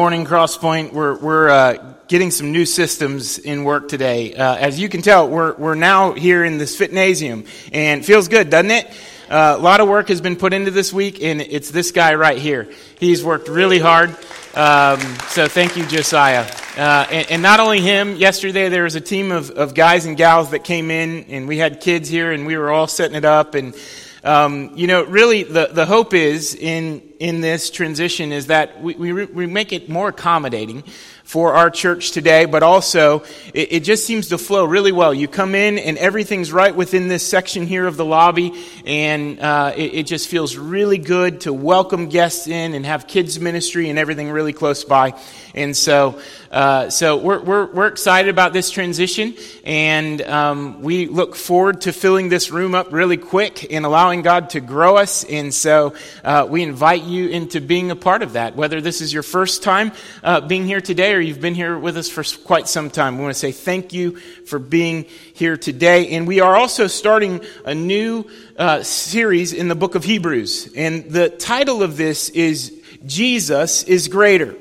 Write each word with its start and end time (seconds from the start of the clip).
Morning, 0.00 0.24
Crosspoint. 0.24 0.94
We're, 0.94 1.18
we're 1.18 1.50
uh, 1.50 1.94
getting 2.08 2.30
some 2.30 2.52
new 2.52 2.64
systems 2.64 3.38
in 3.38 3.64
work 3.64 3.86
today. 3.86 4.34
Uh, 4.34 4.56
as 4.56 4.80
you 4.80 4.88
can 4.88 5.02
tell, 5.02 5.28
we're, 5.28 5.54
we're 5.56 5.74
now 5.74 6.12
here 6.14 6.42
in 6.42 6.56
this 6.56 6.74
fitnasium, 6.74 7.44
and 7.70 8.02
feels 8.02 8.26
good, 8.26 8.48
doesn't 8.48 8.70
it? 8.70 8.86
Uh, 9.28 9.56
a 9.58 9.60
lot 9.60 9.80
of 9.80 9.90
work 9.90 10.08
has 10.08 10.22
been 10.22 10.36
put 10.36 10.54
into 10.54 10.70
this 10.70 10.90
week, 10.90 11.22
and 11.22 11.42
it's 11.42 11.70
this 11.70 11.92
guy 11.92 12.14
right 12.14 12.38
here. 12.38 12.70
He's 12.98 13.22
worked 13.22 13.48
really 13.48 13.78
hard. 13.78 14.08
Um, 14.54 15.00
so 15.28 15.48
thank 15.48 15.76
you, 15.76 15.84
Josiah. 15.84 16.50
Uh, 16.78 17.06
and, 17.10 17.30
and, 17.32 17.42
not 17.42 17.60
only 17.60 17.82
him, 17.82 18.16
yesterday 18.16 18.70
there 18.70 18.84
was 18.84 18.94
a 18.94 19.02
team 19.02 19.30
of, 19.30 19.50
of 19.50 19.74
guys 19.74 20.06
and 20.06 20.16
gals 20.16 20.52
that 20.52 20.64
came 20.64 20.90
in, 20.90 21.26
and 21.28 21.46
we 21.46 21.58
had 21.58 21.82
kids 21.82 22.08
here, 22.08 22.32
and 22.32 22.46
we 22.46 22.56
were 22.56 22.70
all 22.70 22.86
setting 22.86 23.16
it 23.16 23.26
up, 23.26 23.54
and 23.54 23.76
um, 24.24 24.72
you 24.76 24.86
know, 24.86 25.04
really, 25.04 25.42
the, 25.42 25.68
the 25.70 25.84
hope 25.84 26.14
is 26.14 26.54
in, 26.54 27.02
in 27.20 27.42
this 27.42 27.70
transition 27.70 28.32
is 28.32 28.46
that 28.46 28.82
we, 28.82 28.94
we, 28.94 29.12
we 29.26 29.46
make 29.46 29.74
it 29.74 29.90
more 29.90 30.08
accommodating 30.08 30.82
for 31.30 31.54
our 31.54 31.70
church 31.70 32.10
today, 32.10 32.44
but 32.44 32.64
also 32.64 33.20
it, 33.54 33.72
it, 33.72 33.84
just 33.84 34.04
seems 34.04 34.30
to 34.30 34.36
flow 34.36 34.64
really 34.64 34.90
well. 34.90 35.14
You 35.14 35.28
come 35.28 35.54
in 35.54 35.78
and 35.78 35.96
everything's 35.96 36.50
right 36.50 36.74
within 36.74 37.06
this 37.06 37.24
section 37.24 37.68
here 37.68 37.86
of 37.86 37.96
the 37.96 38.04
lobby, 38.04 38.52
and 38.84 39.38
uh, 39.38 39.72
it, 39.76 39.94
it, 39.94 40.06
just 40.08 40.28
feels 40.28 40.56
really 40.56 40.98
good 40.98 41.42
to 41.42 41.52
welcome 41.52 42.08
guests 42.08 42.48
in 42.48 42.74
and 42.74 42.84
have 42.84 43.06
kids 43.06 43.38
ministry 43.38 43.90
and 43.90 43.96
everything 43.96 44.28
really 44.32 44.52
close 44.52 44.82
by. 44.82 45.14
And 45.54 45.76
so, 45.76 46.20
uh, 46.50 46.90
so 46.90 47.16
we're, 47.16 47.40
we're, 47.40 47.66
we're 47.66 47.86
excited 47.86 48.28
about 48.28 48.52
this 48.52 48.70
transition, 48.70 49.36
and 49.62 50.20
um, 50.22 50.82
we 50.82 51.06
look 51.06 51.36
forward 51.36 51.82
to 51.82 51.92
filling 51.92 52.28
this 52.28 52.50
room 52.50 52.74
up 52.74 52.92
really 52.92 53.18
quick 53.18 53.72
and 53.72 53.84
allowing 53.84 54.22
God 54.22 54.50
to 54.50 54.60
grow 54.60 54.96
us. 54.96 55.22
And 55.22 55.54
so 55.54 55.94
uh, 56.24 56.46
we 56.48 56.64
invite 56.64 57.04
you 57.10 57.28
into 57.28 57.60
being 57.60 57.90
a 57.90 57.96
part 57.96 58.22
of 58.22 58.32
that, 58.32 58.56
whether 58.56 58.80
this 58.80 59.00
is 59.00 59.12
your 59.12 59.22
first 59.22 59.62
time 59.62 59.92
uh, 60.22 60.40
being 60.40 60.66
here 60.66 60.80
today 60.80 61.14
or 61.14 61.20
you've 61.20 61.40
been 61.40 61.54
here 61.54 61.78
with 61.78 61.96
us 61.96 62.08
for 62.08 62.24
quite 62.44 62.68
some 62.68 62.90
time. 62.90 63.16
We 63.16 63.22
want 63.24 63.34
to 63.34 63.38
say 63.38 63.52
thank 63.52 63.92
you 63.92 64.16
for 64.16 64.58
being 64.58 65.04
here 65.34 65.56
today. 65.56 66.10
And 66.10 66.26
we 66.26 66.40
are 66.40 66.56
also 66.56 66.86
starting 66.86 67.44
a 67.64 67.74
new 67.74 68.24
uh, 68.56 68.82
series 68.82 69.52
in 69.52 69.68
the 69.68 69.74
book 69.74 69.94
of 69.94 70.04
Hebrews. 70.04 70.72
And 70.76 71.10
the 71.10 71.28
title 71.28 71.82
of 71.82 71.96
this 71.96 72.30
is 72.30 72.80
Jesus 73.04 73.82
is 73.84 74.08
Greater. 74.08 74.56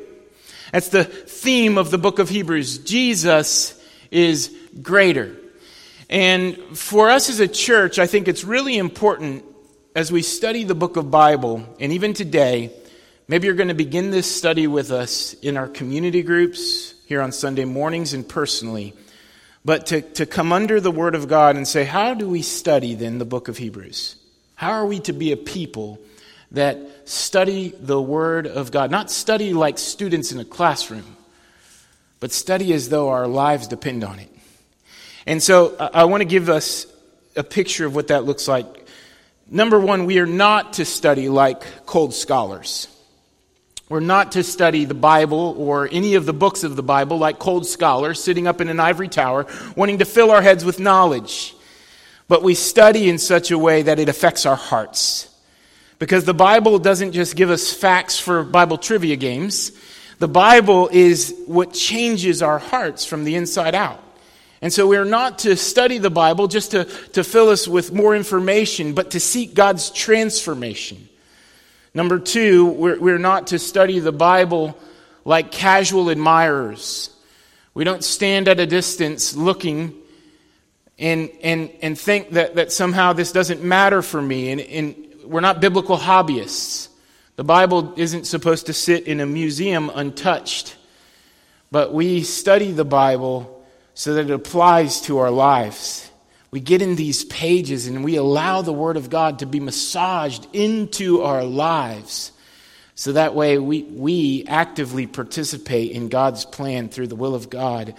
That's 0.71 0.89
the 0.89 1.03
theme 1.03 1.77
of 1.77 1.91
the 1.91 1.97
book 1.97 2.19
of 2.19 2.29
Hebrews. 2.29 2.79
Jesus 2.79 3.81
is 4.11 4.55
greater. 4.81 5.35
And 6.09 6.57
for 6.77 7.09
us 7.09 7.29
as 7.29 7.39
a 7.39 7.47
church, 7.47 7.99
I 7.99 8.07
think 8.07 8.27
it's 8.27 8.43
really 8.43 8.77
important 8.77 9.43
as 9.95 10.11
we 10.11 10.21
study 10.21 10.63
the 10.63 10.75
book 10.75 10.97
of 10.97 11.11
Bible, 11.11 11.65
and 11.79 11.91
even 11.93 12.13
today, 12.13 12.71
Maybe 13.29 13.45
you're 13.45 13.55
going 13.55 13.67
to 13.67 13.75
begin 13.75 14.09
this 14.09 14.25
study 14.25 14.65
with 14.65 14.89
us 14.89 15.35
in 15.35 15.55
our 15.55 15.67
community 15.67 16.23
groups 16.23 16.95
here 17.05 17.21
on 17.21 17.31
Sunday 17.31 17.63
mornings 17.63 18.15
and 18.15 18.27
personally. 18.27 18.95
But 19.63 19.85
to, 19.87 20.01
to 20.01 20.25
come 20.25 20.51
under 20.51 20.81
the 20.81 20.89
Word 20.89 21.13
of 21.13 21.27
God 21.27 21.55
and 21.55 21.67
say, 21.67 21.83
how 21.83 22.15
do 22.15 22.27
we 22.27 22.41
study 22.41 22.95
then 22.95 23.19
the 23.19 23.25
book 23.25 23.47
of 23.47 23.55
Hebrews? 23.55 24.15
How 24.55 24.71
are 24.71 24.85
we 24.87 24.99
to 25.01 25.13
be 25.13 25.31
a 25.31 25.37
people 25.37 25.99
that 26.53 26.79
study 27.07 27.71
the 27.79 28.01
Word 28.01 28.47
of 28.47 28.71
God? 28.71 28.89
Not 28.89 29.11
study 29.11 29.53
like 29.53 29.77
students 29.77 30.31
in 30.31 30.39
a 30.39 30.45
classroom, 30.45 31.15
but 32.19 32.31
study 32.31 32.73
as 32.73 32.89
though 32.89 33.09
our 33.09 33.27
lives 33.27 33.67
depend 33.67 34.03
on 34.03 34.17
it. 34.17 34.35
And 35.27 35.43
so 35.43 35.75
I, 35.79 36.01
I 36.01 36.03
want 36.05 36.21
to 36.21 36.25
give 36.25 36.49
us 36.49 36.87
a 37.35 37.43
picture 37.43 37.85
of 37.85 37.93
what 37.93 38.07
that 38.07 38.23
looks 38.23 38.47
like. 38.47 38.87
Number 39.51 39.79
one, 39.79 40.05
we 40.05 40.19
are 40.19 40.27
not 40.27 40.73
to 40.73 40.85
study 40.85 41.27
like 41.27 41.63
cold 41.87 42.13
scholars. 42.13 42.87
We're 43.89 43.99
not 43.99 44.33
to 44.33 44.43
study 44.43 44.85
the 44.85 44.93
Bible 44.93 45.55
or 45.57 45.89
any 45.91 46.13
of 46.13 46.27
the 46.27 46.33
books 46.33 46.63
of 46.63 46.75
the 46.75 46.83
Bible 46.83 47.17
like 47.17 47.39
cold 47.39 47.65
scholars 47.65 48.23
sitting 48.23 48.45
up 48.45 48.61
in 48.61 48.69
an 48.69 48.79
ivory 48.79 49.07
tower 49.07 49.47
wanting 49.75 49.97
to 49.97 50.05
fill 50.05 50.29
our 50.29 50.43
heads 50.43 50.63
with 50.63 50.79
knowledge. 50.79 51.55
But 52.27 52.43
we 52.43 52.53
study 52.53 53.09
in 53.09 53.17
such 53.17 53.49
a 53.49 53.57
way 53.57 53.81
that 53.81 53.97
it 53.97 54.07
affects 54.07 54.45
our 54.45 54.55
hearts. 54.55 55.27
Because 55.97 56.25
the 56.25 56.35
Bible 56.35 56.77
doesn't 56.77 57.13
just 57.13 57.35
give 57.35 57.49
us 57.49 57.73
facts 57.73 58.19
for 58.19 58.43
Bible 58.43 58.77
trivia 58.77 59.15
games. 59.15 59.71
The 60.19 60.27
Bible 60.27 60.89
is 60.91 61.35
what 61.47 61.73
changes 61.73 62.43
our 62.43 62.59
hearts 62.59 63.03
from 63.03 63.23
the 63.23 63.35
inside 63.35 63.73
out. 63.73 64.03
And 64.61 64.73
so 64.73 64.87
we're 64.87 65.05
not 65.05 65.39
to 65.39 65.55
study 65.55 65.99
the 65.99 66.09
Bible 66.09 66.47
just 66.47 66.71
to, 66.71 66.83
to 67.13 67.23
fill 67.23 67.49
us 67.49 67.67
with 67.67 67.93
more 67.93 68.15
information, 68.15 68.93
but 68.93 69.11
to 69.11 69.19
seek 69.19 69.53
God's 69.53 69.89
transformation. 69.89 71.07
Number 71.93 72.19
two, 72.19 72.65
we're, 72.65 72.99
we're 72.99 73.17
not 73.17 73.47
to 73.47 73.59
study 73.59 73.99
the 73.99 74.11
Bible 74.11 74.77
like 75.23 75.51
casual 75.51 76.09
admirers. 76.09 77.09
We 77.73 77.83
don't 77.83 78.03
stand 78.03 78.47
at 78.47 78.59
a 78.59 78.65
distance 78.65 79.35
looking 79.35 79.95
and, 80.97 81.29
and, 81.41 81.71
and 81.81 81.97
think 81.97 82.31
that, 82.31 82.55
that 82.55 82.71
somehow 82.73 83.13
this 83.13 83.31
doesn't 83.31 83.63
matter 83.63 84.01
for 84.01 84.21
me. 84.21 84.51
And, 84.51 84.61
and 84.61 85.09
we're 85.23 85.39
not 85.39 85.61
biblical 85.61 85.97
hobbyists. 85.97 86.89
The 87.37 87.43
Bible 87.45 87.93
isn't 87.95 88.25
supposed 88.25 88.65
to 88.65 88.73
sit 88.73 89.07
in 89.07 89.21
a 89.21 89.25
museum 89.25 89.89
untouched, 89.93 90.75
but 91.71 91.93
we 91.93 92.23
study 92.23 92.73
the 92.73 92.83
Bible 92.83 93.58
so 93.99 94.13
that 94.13 94.29
it 94.29 94.31
applies 94.31 95.01
to 95.01 95.17
our 95.17 95.31
lives 95.31 96.09
we 96.51 96.59
get 96.59 96.81
in 96.81 96.95
these 96.95 97.23
pages 97.25 97.87
and 97.87 98.03
we 98.03 98.15
allow 98.15 98.61
the 98.61 98.73
Word 98.73 98.97
of 98.97 99.09
God 99.09 99.39
to 99.39 99.45
be 99.45 99.59
massaged 99.59 100.47
into 100.53 101.21
our 101.21 101.43
lives. 101.43 102.31
So 102.95 103.13
that 103.13 103.35
way 103.35 103.59
we, 103.59 103.83
we 103.83 104.45
actively 104.47 105.05
participate 105.05 105.91
in 105.91 106.09
God's 106.09 106.45
plan 106.45 106.89
through 106.89 107.07
the 107.07 107.15
will 107.15 107.35
of 107.35 107.49
God 107.49 107.93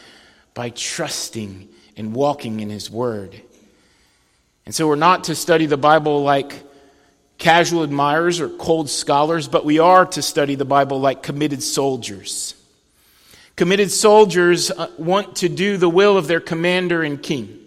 by 0.52 0.70
trusting 0.70 1.68
and 1.96 2.12
walking 2.12 2.60
in 2.60 2.70
His 2.70 2.90
Word. 2.90 3.40
And 4.66 4.74
so 4.74 4.88
we're 4.88 4.96
not 4.96 5.24
to 5.24 5.34
study 5.34 5.66
the 5.66 5.76
Bible 5.76 6.24
like 6.24 6.60
casual 7.38 7.84
admirers 7.84 8.40
or 8.40 8.48
cold 8.48 8.90
scholars, 8.90 9.46
but 9.46 9.64
we 9.64 9.78
are 9.78 10.06
to 10.06 10.22
study 10.22 10.56
the 10.56 10.64
Bible 10.64 11.00
like 11.00 11.22
committed 11.22 11.62
soldiers. 11.62 12.54
Committed 13.60 13.90
soldiers 13.90 14.70
uh, 14.70 14.88
want 14.96 15.36
to 15.36 15.48
do 15.50 15.76
the 15.76 15.86
will 15.86 16.16
of 16.16 16.26
their 16.26 16.40
commander 16.40 17.02
and 17.02 17.22
king. 17.22 17.58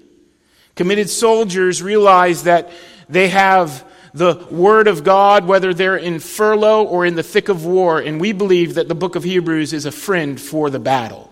Committed 0.74 1.08
soldiers 1.08 1.84
realize 1.84 2.46
that 2.46 2.72
they 3.10 3.28
have 3.28 3.86
the 4.12 4.44
Word 4.50 4.88
of 4.88 5.04
God, 5.04 5.46
whether 5.46 5.72
they're 5.72 5.96
in 5.96 6.18
furlough 6.18 6.84
or 6.84 7.06
in 7.06 7.14
the 7.14 7.22
thick 7.22 7.48
of 7.48 7.64
war, 7.64 8.00
and 8.00 8.20
we 8.20 8.32
believe 8.32 8.74
that 8.74 8.88
the 8.88 8.96
book 8.96 9.16
of 9.16 9.24
Hebrews 9.24 9.72
is 9.72 9.86
a 9.86 9.92
friend 9.92 10.42
for 10.42 10.72
the 10.72 10.80
battle. 10.80 11.32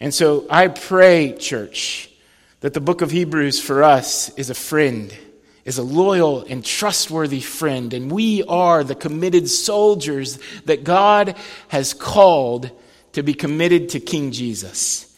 And 0.00 0.12
so 0.12 0.44
I 0.50 0.68
pray, 0.68 1.34
church, 1.38 2.10
that 2.60 2.74
the 2.74 2.80
book 2.82 3.00
of 3.00 3.10
Hebrews 3.10 3.58
for 3.58 3.82
us 3.82 4.28
is 4.34 4.50
a 4.50 4.54
friend, 4.54 5.16
is 5.64 5.78
a 5.78 5.82
loyal 5.82 6.44
and 6.44 6.62
trustworthy 6.62 7.40
friend, 7.40 7.94
and 7.94 8.12
we 8.12 8.42
are 8.42 8.84
the 8.84 8.94
committed 8.94 9.48
soldiers 9.48 10.38
that 10.66 10.84
God 10.84 11.36
has 11.68 11.94
called 11.94 12.70
to 13.12 13.22
be 13.22 13.34
committed 13.34 13.90
to 13.90 14.00
King 14.00 14.32
Jesus. 14.32 15.14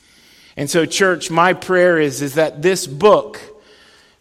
And 0.56 0.70
so, 0.70 0.86
church, 0.86 1.30
my 1.30 1.52
prayer 1.52 1.98
is, 1.98 2.22
is 2.22 2.34
that 2.34 2.62
this 2.62 2.86
book, 2.86 3.40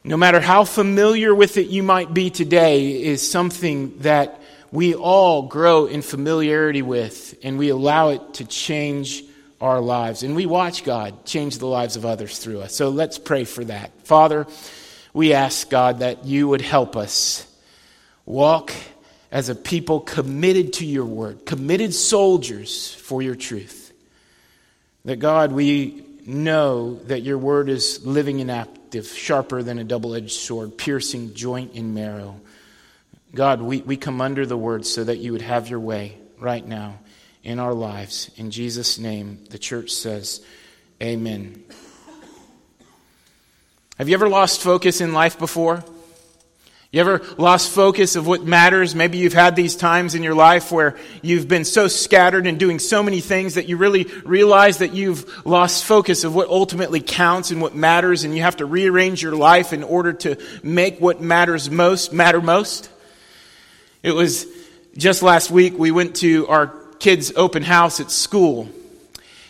no 0.04 0.18
matter 0.18 0.40
how 0.40 0.64
familiar 0.64 1.34
with 1.34 1.58
it 1.58 1.68
you 1.68 1.84
might 1.84 2.14
be 2.14 2.30
today, 2.30 3.04
is 3.04 3.30
something 3.30 3.98
that 4.00 4.42
we 4.72 4.96
all 4.96 5.44
grow 5.44 5.86
in 5.86 6.02
familiarity 6.02 6.82
with 6.82 7.38
and 7.44 7.60
we 7.60 7.70
allow 7.70 8.10
it 8.10 8.34
to 8.36 8.46
change 8.46 9.24
our 9.62 9.80
lives. 9.80 10.24
And 10.24 10.36
we 10.36 10.48
watch 10.48 10.84
God 10.84 11.26
change 11.26 11.60
the 11.60 11.68
lives 11.68 11.96
of 11.96 12.06
others 12.06 12.40
through 12.40 12.62
us. 12.62 12.76
So 12.76 12.90
let's 12.90 13.20
pray 13.20 13.44
for 13.44 13.64
that. 13.66 13.92
Father, 14.06 14.48
we 15.14 15.34
ask 15.34 15.70
God 15.70 16.00
that 16.00 16.26
you 16.26 16.48
would 16.48 16.62
help 16.62 16.98
us 16.98 17.48
walk 18.26 18.74
as 19.34 19.50
a 19.50 19.56
people 19.56 20.00
committed 20.00 20.74
to 20.74 20.86
your 20.86 21.06
word, 21.06 21.44
committed 21.44 21.92
soldiers 21.92 22.94
for 22.94 23.24
your 23.24 23.34
truth. 23.34 23.92
That 25.06 25.16
God, 25.16 25.52
we 25.52 26.06
know 26.28 27.00
that 27.06 27.24
your 27.24 27.40
word 27.40 27.68
is 27.68 28.06
living 28.06 28.42
and 28.42 28.52
active, 28.52 29.08
sharper 29.08 29.64
than 29.64 29.80
a 29.80 29.84
double 29.84 30.14
edged 30.14 30.34
sword, 30.34 30.78
piercing 30.78 31.34
joint 31.34 31.74
and 31.74 31.96
marrow. 31.96 32.40
God, 33.34 33.60
we, 33.64 33.82
we 33.82 33.98
come 33.98 34.22
under 34.22 34.46
the 34.46 34.56
word 34.56 34.86
so 34.86 35.04
that 35.04 35.18
you 35.18 35.32
would 35.32 35.42
have 35.42 35.68
your 35.68 35.80
way 35.80 36.16
right 36.40 36.66
now 36.66 37.00
in 37.44 37.58
our 37.58 37.74
lives. 37.74 38.30
In 38.38 38.52
Jesus' 38.52 39.00
name, 39.00 39.40
the 39.50 39.58
church 39.58 39.90
says, 39.90 40.46
Amen. 41.02 41.64
Have 43.98 44.10
you 44.10 44.14
ever 44.14 44.30
lost 44.30 44.62
focus 44.62 45.02
in 45.02 45.12
life 45.12 45.40
before? 45.40 45.84
You 46.94 47.00
ever 47.00 47.22
lost 47.40 47.72
focus 47.72 48.16
of 48.16 48.28
what 48.28 48.44
matters? 48.44 48.94
Maybe 48.94 49.18
you've 49.18 49.34
had 49.34 49.56
these 49.56 49.76
times 49.76 50.14
in 50.14 50.22
your 50.22 50.36
life 50.36 50.72
where 50.72 50.96
you've 51.24 51.48
been 51.48 51.66
so 51.66 51.88
scattered 51.88 52.46
and 52.46 52.60
doing 52.60 52.78
so 52.78 53.02
many 53.02 53.20
things 53.20 53.56
that 53.56 53.68
you 53.68 53.78
really 53.78 54.04
realize 54.24 54.78
that 54.78 54.94
you've 54.94 55.44
lost 55.44 55.86
focus 55.86 56.24
of 56.24 56.36
what 56.36 56.50
ultimately 56.50 57.02
counts 57.02 57.50
and 57.50 57.64
what 57.64 57.74
matters, 57.74 58.26
and 58.26 58.36
you 58.36 58.44
have 58.44 58.58
to 58.58 58.68
rearrange 58.68 59.24
your 59.24 59.36
life 59.36 59.74
in 59.74 59.82
order 59.82 60.14
to 60.14 60.38
make 60.62 61.00
what 61.00 61.20
matters 61.20 61.68
most 61.68 62.14
matter 62.14 62.42
most. 62.42 62.92
It 64.04 64.12
was 64.12 64.46
just 64.96 65.24
last 65.24 65.50
week 65.50 65.76
we 65.76 65.90
went 65.90 66.18
to 66.18 66.48
our 66.48 66.68
kids' 67.00 67.34
open 67.36 67.64
house 67.64 68.02
at 68.02 68.12
school. 68.12 68.70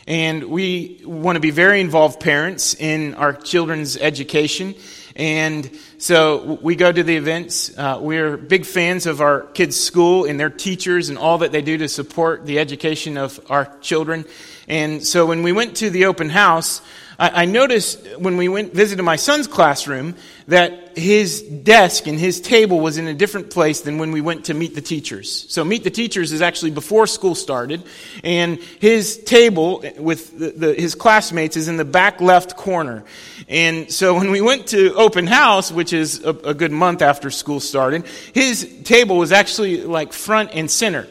And 0.08 0.46
we 0.46 1.02
want 1.04 1.36
to 1.36 1.42
be 1.42 1.52
very 1.52 1.82
involved 1.82 2.22
parents 2.22 2.74
in 2.74 3.16
our 3.16 3.34
children's 3.34 3.98
education. 3.98 4.76
And 5.16 5.70
so 6.00 6.58
we 6.62 6.76
go 6.76 6.92
to 6.92 7.04
the 7.04 7.16
events. 7.16 7.78
Uh, 7.78 8.00
we're 8.02 8.36
big 8.36 8.66
fans 8.66 9.06
of 9.06 9.22
our 9.22 9.42
kids' 9.42 9.80
school 9.80 10.26
and 10.26 10.40
their 10.40 10.50
teachers 10.50 11.10
and 11.10 11.18
all 11.18 11.38
that 11.40 11.52
they 11.52 11.62
do 11.62 11.78
to 11.78 11.88
support 11.88 12.46
the 12.46 12.58
education 12.58 13.18
of 13.18 13.40
our 13.50 13.72
children. 13.80 14.26
And 14.68 15.06
so 15.06 15.26
when 15.26 15.44
we 15.44 15.52
went 15.52 15.78
to 15.78 15.90
the 15.90 16.06
open 16.06 16.30
house, 16.30 16.82
I, 17.20 17.44
I 17.44 17.46
noticed 17.46 18.06
when 18.18 18.38
we 18.38 18.48
went 18.48 18.74
visited 18.74 19.04
my 19.04 19.16
son's 19.16 19.48
classroom 19.48 20.16
that 20.48 20.98
his 20.98 21.42
desk 21.42 22.08
and 22.08 22.20
his 22.20 22.42
table 22.42 22.80
was 22.80 22.98
in 22.98 23.08
a 23.08 23.14
different 23.14 23.50
place 23.50 23.82
than 23.82 23.98
when 23.98 24.12
we 24.12 24.22
went 24.22 24.46
to 24.46 24.54
meet 24.54 24.76
the 24.76 24.82
teachers. 24.82 25.46
So 25.50 25.64
meet 25.64 25.84
the 25.84 25.90
teachers 25.90 26.32
is 26.32 26.42
actually 26.42 26.72
before 26.72 27.08
school 27.08 27.36
started, 27.36 27.84
and 28.24 28.60
his 28.80 29.18
table 29.24 29.84
with 29.98 30.38
the, 30.38 30.52
the, 30.52 30.74
his 30.74 30.96
classmates 30.96 31.58
is 31.58 31.68
in 31.68 31.78
the 31.78 31.86
back 31.86 32.22
left 32.22 32.58
corner. 32.58 33.04
And 33.48 33.92
so 33.92 34.16
when 34.16 34.32
we 34.32 34.42
went 34.42 34.68
to 34.68 34.94
open 34.96 35.28
house, 35.28 35.72
which 35.72 35.94
is 35.94 36.24
a, 36.24 36.30
a 36.30 36.54
good 36.54 36.72
month 36.72 37.02
after 37.02 37.30
school 37.32 37.60
started, 37.60 38.06
his 38.34 38.82
table 38.84 39.18
was 39.18 39.32
actually 39.32 39.84
like 39.84 40.14
front 40.14 40.52
and 40.54 40.70
center. 40.70 41.08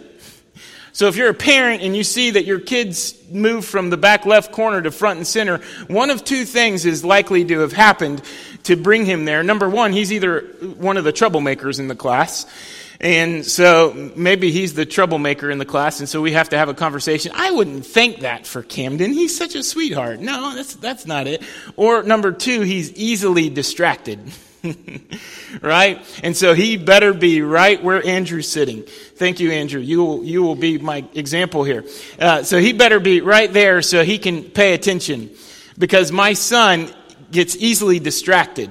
So 0.93 1.09
if 1.09 1.17
you're 1.17 1.31
a 1.31 1.35
parent 1.35 1.83
and 1.83 1.97
you 1.97 2.05
see 2.05 2.33
that 2.33 2.44
your 2.44 2.61
kids 2.61 3.15
move 3.31 3.65
from 3.65 3.89
the 3.89 3.97
back 3.97 4.27
left 4.27 4.53
corner 4.53 4.83
to 4.83 4.91
front 4.91 5.17
and 5.17 5.27
center, 5.27 5.59
one 5.87 6.11
of 6.11 6.23
two 6.23 6.44
things 6.44 6.85
is 6.85 7.03
likely 7.03 7.44
to 7.47 7.61
have 7.61 7.73
happened 7.73 8.23
to 8.65 8.77
bring 8.77 9.06
him 9.06 9.25
there. 9.25 9.43
Number 9.43 9.69
one, 9.69 9.93
he's 9.93 10.12
either 10.12 10.41
one 10.77 10.99
of 10.99 11.05
the 11.05 11.12
troublemakers 11.12 11.79
in 11.79 11.89
the 11.89 11.97
class. 11.97 12.47
And 13.00 13.44
so 13.44 14.12
maybe 14.15 14.53
he's 14.53 14.75
the 14.75 14.87
troublemaker 14.87 15.50
in 15.50 15.59
the 15.59 15.65
class, 15.65 15.99
and 15.99 16.09
so 16.09 16.23
we 16.23 16.33
have 16.33 16.50
to 16.50 16.59
have 16.59 16.69
a 16.69 16.75
conversation. 16.75 17.33
I 17.35 17.50
wouldn't 17.50 17.85
think 17.85 18.21
that 18.21 18.47
for 18.47 18.62
Camden. 18.62 19.12
He's 19.12 19.37
such 19.37 19.56
a 19.56 19.65
sweetheart. 19.65 20.21
No, 20.21 20.55
that's, 20.55 20.77
that's 20.77 21.05
not 21.05 21.27
it. 21.27 21.43
Or 21.75 22.05
number 22.05 22.31
two, 22.31 22.61
he's 22.61 22.93
easily 22.93 23.50
distracted. 23.50 24.21
right? 25.62 26.00
And 26.23 26.37
so 26.37 26.55
he 26.55 26.76
better 26.76 27.12
be 27.12 27.43
right 27.43 27.82
where 27.82 28.05
Andrew's 28.05 28.49
sitting. 28.49 28.82
Thank 28.82 29.41
you, 29.41 29.50
Andrew. 29.50 29.81
You 29.81 30.05
will, 30.05 30.25
you 30.25 30.43
will 30.43 30.55
be 30.55 30.79
my 30.79 31.05
example 31.14 31.64
here. 31.64 31.85
Uh, 32.19 32.43
so 32.43 32.59
he 32.59 32.73
better 32.73 33.00
be 33.00 33.20
right 33.20 33.53
there 33.53 33.82
so 33.82 34.05
he 34.05 34.19
can 34.19 34.44
pay 34.44 34.75
attention. 34.75 35.31
Because 35.79 36.12
my 36.12 36.35
son 36.35 36.91
gets 37.31 37.56
easily 37.56 37.99
distracted 37.99 38.70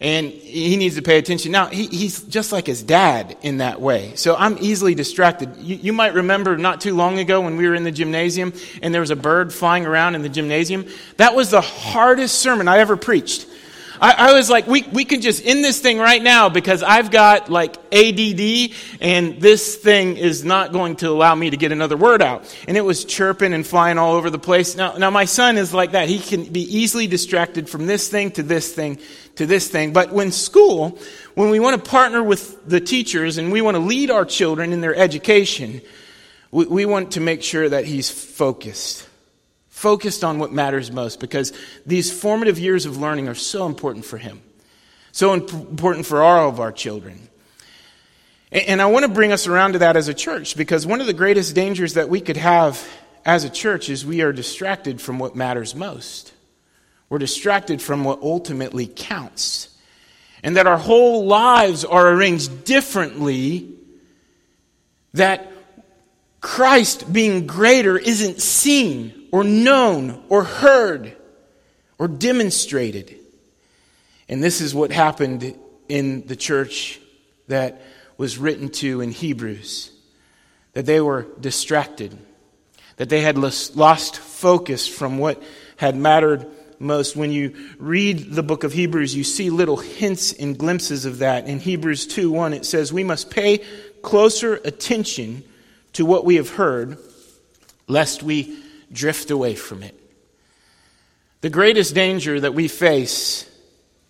and 0.00 0.30
he 0.30 0.76
needs 0.76 0.96
to 0.96 1.02
pay 1.02 1.18
attention. 1.18 1.52
Now, 1.52 1.66
he, 1.66 1.86
he's 1.86 2.22
just 2.22 2.52
like 2.52 2.66
his 2.66 2.82
dad 2.82 3.36
in 3.42 3.58
that 3.58 3.80
way. 3.80 4.14
So 4.16 4.34
I'm 4.34 4.56
easily 4.58 4.94
distracted. 4.94 5.56
You, 5.58 5.76
you, 5.76 5.92
might 5.92 6.14
remember 6.14 6.56
not 6.56 6.80
too 6.80 6.96
long 6.96 7.18
ago 7.18 7.42
when 7.42 7.56
we 7.56 7.68
were 7.68 7.74
in 7.74 7.84
the 7.84 7.92
gymnasium 7.92 8.54
and 8.82 8.94
there 8.94 9.02
was 9.02 9.10
a 9.10 9.16
bird 9.16 9.52
flying 9.52 9.84
around 9.84 10.14
in 10.14 10.22
the 10.22 10.30
gymnasium. 10.30 10.86
That 11.18 11.34
was 11.34 11.50
the 11.50 11.60
hardest 11.60 12.40
sermon 12.40 12.66
I 12.66 12.78
ever 12.78 12.96
preached 12.96 13.46
I, 14.00 14.30
I, 14.30 14.32
was 14.32 14.48
like, 14.48 14.66
we, 14.66 14.82
we 14.92 15.04
can 15.04 15.20
just 15.20 15.44
end 15.44 15.62
this 15.62 15.78
thing 15.78 15.98
right 15.98 16.22
now 16.22 16.48
because 16.48 16.82
I've 16.82 17.10
got 17.10 17.50
like 17.50 17.76
ADD 17.92 18.72
and 19.00 19.38
this 19.40 19.76
thing 19.76 20.16
is 20.16 20.42
not 20.42 20.72
going 20.72 20.96
to 20.96 21.10
allow 21.10 21.34
me 21.34 21.50
to 21.50 21.56
get 21.58 21.70
another 21.70 21.98
word 21.98 22.22
out. 22.22 22.56
And 22.66 22.78
it 22.78 22.80
was 22.80 23.04
chirping 23.04 23.52
and 23.52 23.66
flying 23.66 23.98
all 23.98 24.14
over 24.14 24.30
the 24.30 24.38
place. 24.38 24.74
Now, 24.74 24.94
now 24.94 25.10
my 25.10 25.26
son 25.26 25.58
is 25.58 25.74
like 25.74 25.92
that. 25.92 26.08
He 26.08 26.18
can 26.18 26.44
be 26.44 26.62
easily 26.62 27.06
distracted 27.06 27.68
from 27.68 27.86
this 27.86 28.08
thing 28.08 28.30
to 28.32 28.42
this 28.42 28.72
thing 28.72 28.98
to 29.36 29.44
this 29.44 29.68
thing. 29.68 29.92
But 29.92 30.12
when 30.12 30.32
school, 30.32 30.98
when 31.34 31.50
we 31.50 31.60
want 31.60 31.82
to 31.82 31.90
partner 31.90 32.22
with 32.22 32.66
the 32.66 32.80
teachers 32.80 33.36
and 33.36 33.52
we 33.52 33.60
want 33.60 33.74
to 33.74 33.82
lead 33.82 34.10
our 34.10 34.24
children 34.24 34.72
in 34.72 34.80
their 34.80 34.94
education, 34.94 35.82
we, 36.50 36.64
we 36.66 36.86
want 36.86 37.12
to 37.12 37.20
make 37.20 37.42
sure 37.42 37.68
that 37.68 37.84
he's 37.84 38.10
focused 38.10 39.09
focused 39.80 40.22
on 40.22 40.38
what 40.38 40.52
matters 40.52 40.92
most 40.92 41.20
because 41.20 41.54
these 41.86 42.12
formative 42.12 42.58
years 42.58 42.84
of 42.84 42.98
learning 42.98 43.28
are 43.28 43.34
so 43.34 43.64
important 43.64 44.04
for 44.04 44.18
him, 44.18 44.42
so 45.10 45.32
important 45.32 46.04
for 46.04 46.22
all 46.22 46.50
of 46.50 46.60
our 46.60 46.70
children. 46.70 47.18
And 48.52 48.82
I 48.82 48.86
want 48.86 49.06
to 49.06 49.10
bring 49.10 49.32
us 49.32 49.46
around 49.46 49.72
to 49.72 49.78
that 49.78 49.96
as 49.96 50.08
a 50.08 50.12
church 50.12 50.54
because 50.54 50.86
one 50.86 51.00
of 51.00 51.06
the 51.06 51.14
greatest 51.14 51.54
dangers 51.54 51.94
that 51.94 52.10
we 52.10 52.20
could 52.20 52.36
have 52.36 52.86
as 53.24 53.44
a 53.44 53.48
church 53.48 53.88
is 53.88 54.04
we 54.04 54.20
are 54.20 54.34
distracted 54.34 55.00
from 55.00 55.18
what 55.18 55.34
matters 55.34 55.74
most. 55.74 56.34
We're 57.08 57.18
distracted 57.18 57.80
from 57.80 58.04
what 58.04 58.20
ultimately 58.20 58.86
counts. 58.86 59.74
And 60.42 60.56
that 60.58 60.66
our 60.66 60.78
whole 60.78 61.24
lives 61.24 61.86
are 61.86 62.06
arranged 62.10 62.64
differently, 62.64 63.76
that 65.14 65.50
Christ 66.42 67.10
being 67.10 67.46
greater 67.46 67.96
isn't 67.96 68.42
seen 68.42 69.19
or 69.32 69.44
known 69.44 70.22
or 70.28 70.44
heard 70.44 71.16
or 71.98 72.08
demonstrated. 72.08 73.16
And 74.28 74.42
this 74.42 74.60
is 74.60 74.74
what 74.74 74.90
happened 74.90 75.56
in 75.88 76.26
the 76.26 76.36
church 76.36 77.00
that 77.48 77.82
was 78.16 78.38
written 78.38 78.68
to 78.68 79.00
in 79.00 79.10
Hebrews 79.10 79.92
that 80.72 80.86
they 80.86 81.00
were 81.00 81.26
distracted, 81.40 82.16
that 82.96 83.08
they 83.08 83.20
had 83.20 83.36
lost 83.36 84.16
focus 84.18 84.86
from 84.86 85.18
what 85.18 85.42
had 85.76 85.96
mattered 85.96 86.46
most. 86.78 87.16
When 87.16 87.32
you 87.32 87.54
read 87.78 88.32
the 88.32 88.42
book 88.42 88.64
of 88.64 88.72
Hebrews, 88.72 89.14
you 89.14 89.24
see 89.24 89.50
little 89.50 89.76
hints 89.76 90.32
and 90.32 90.56
glimpses 90.56 91.04
of 91.04 91.18
that. 91.18 91.46
In 91.46 91.58
Hebrews 91.58 92.06
2 92.06 92.30
1, 92.30 92.52
it 92.52 92.64
says, 92.64 92.92
We 92.92 93.04
must 93.04 93.30
pay 93.30 93.58
closer 94.02 94.54
attention 94.64 95.42
to 95.94 96.06
what 96.06 96.24
we 96.24 96.36
have 96.36 96.50
heard, 96.50 96.98
lest 97.88 98.22
we 98.22 98.56
drift 98.92 99.30
away 99.30 99.54
from 99.54 99.82
it. 99.82 99.94
The 101.40 101.50
greatest 101.50 101.94
danger 101.94 102.40
that 102.40 102.54
we 102.54 102.68
face 102.68 103.48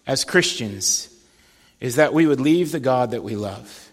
as 0.06 0.24
Christians 0.24 1.08
is 1.80 1.96
that 1.96 2.12
we 2.12 2.26
would 2.26 2.40
leave 2.40 2.72
the 2.72 2.80
God 2.80 3.12
that 3.12 3.22
we 3.22 3.36
love. 3.36 3.90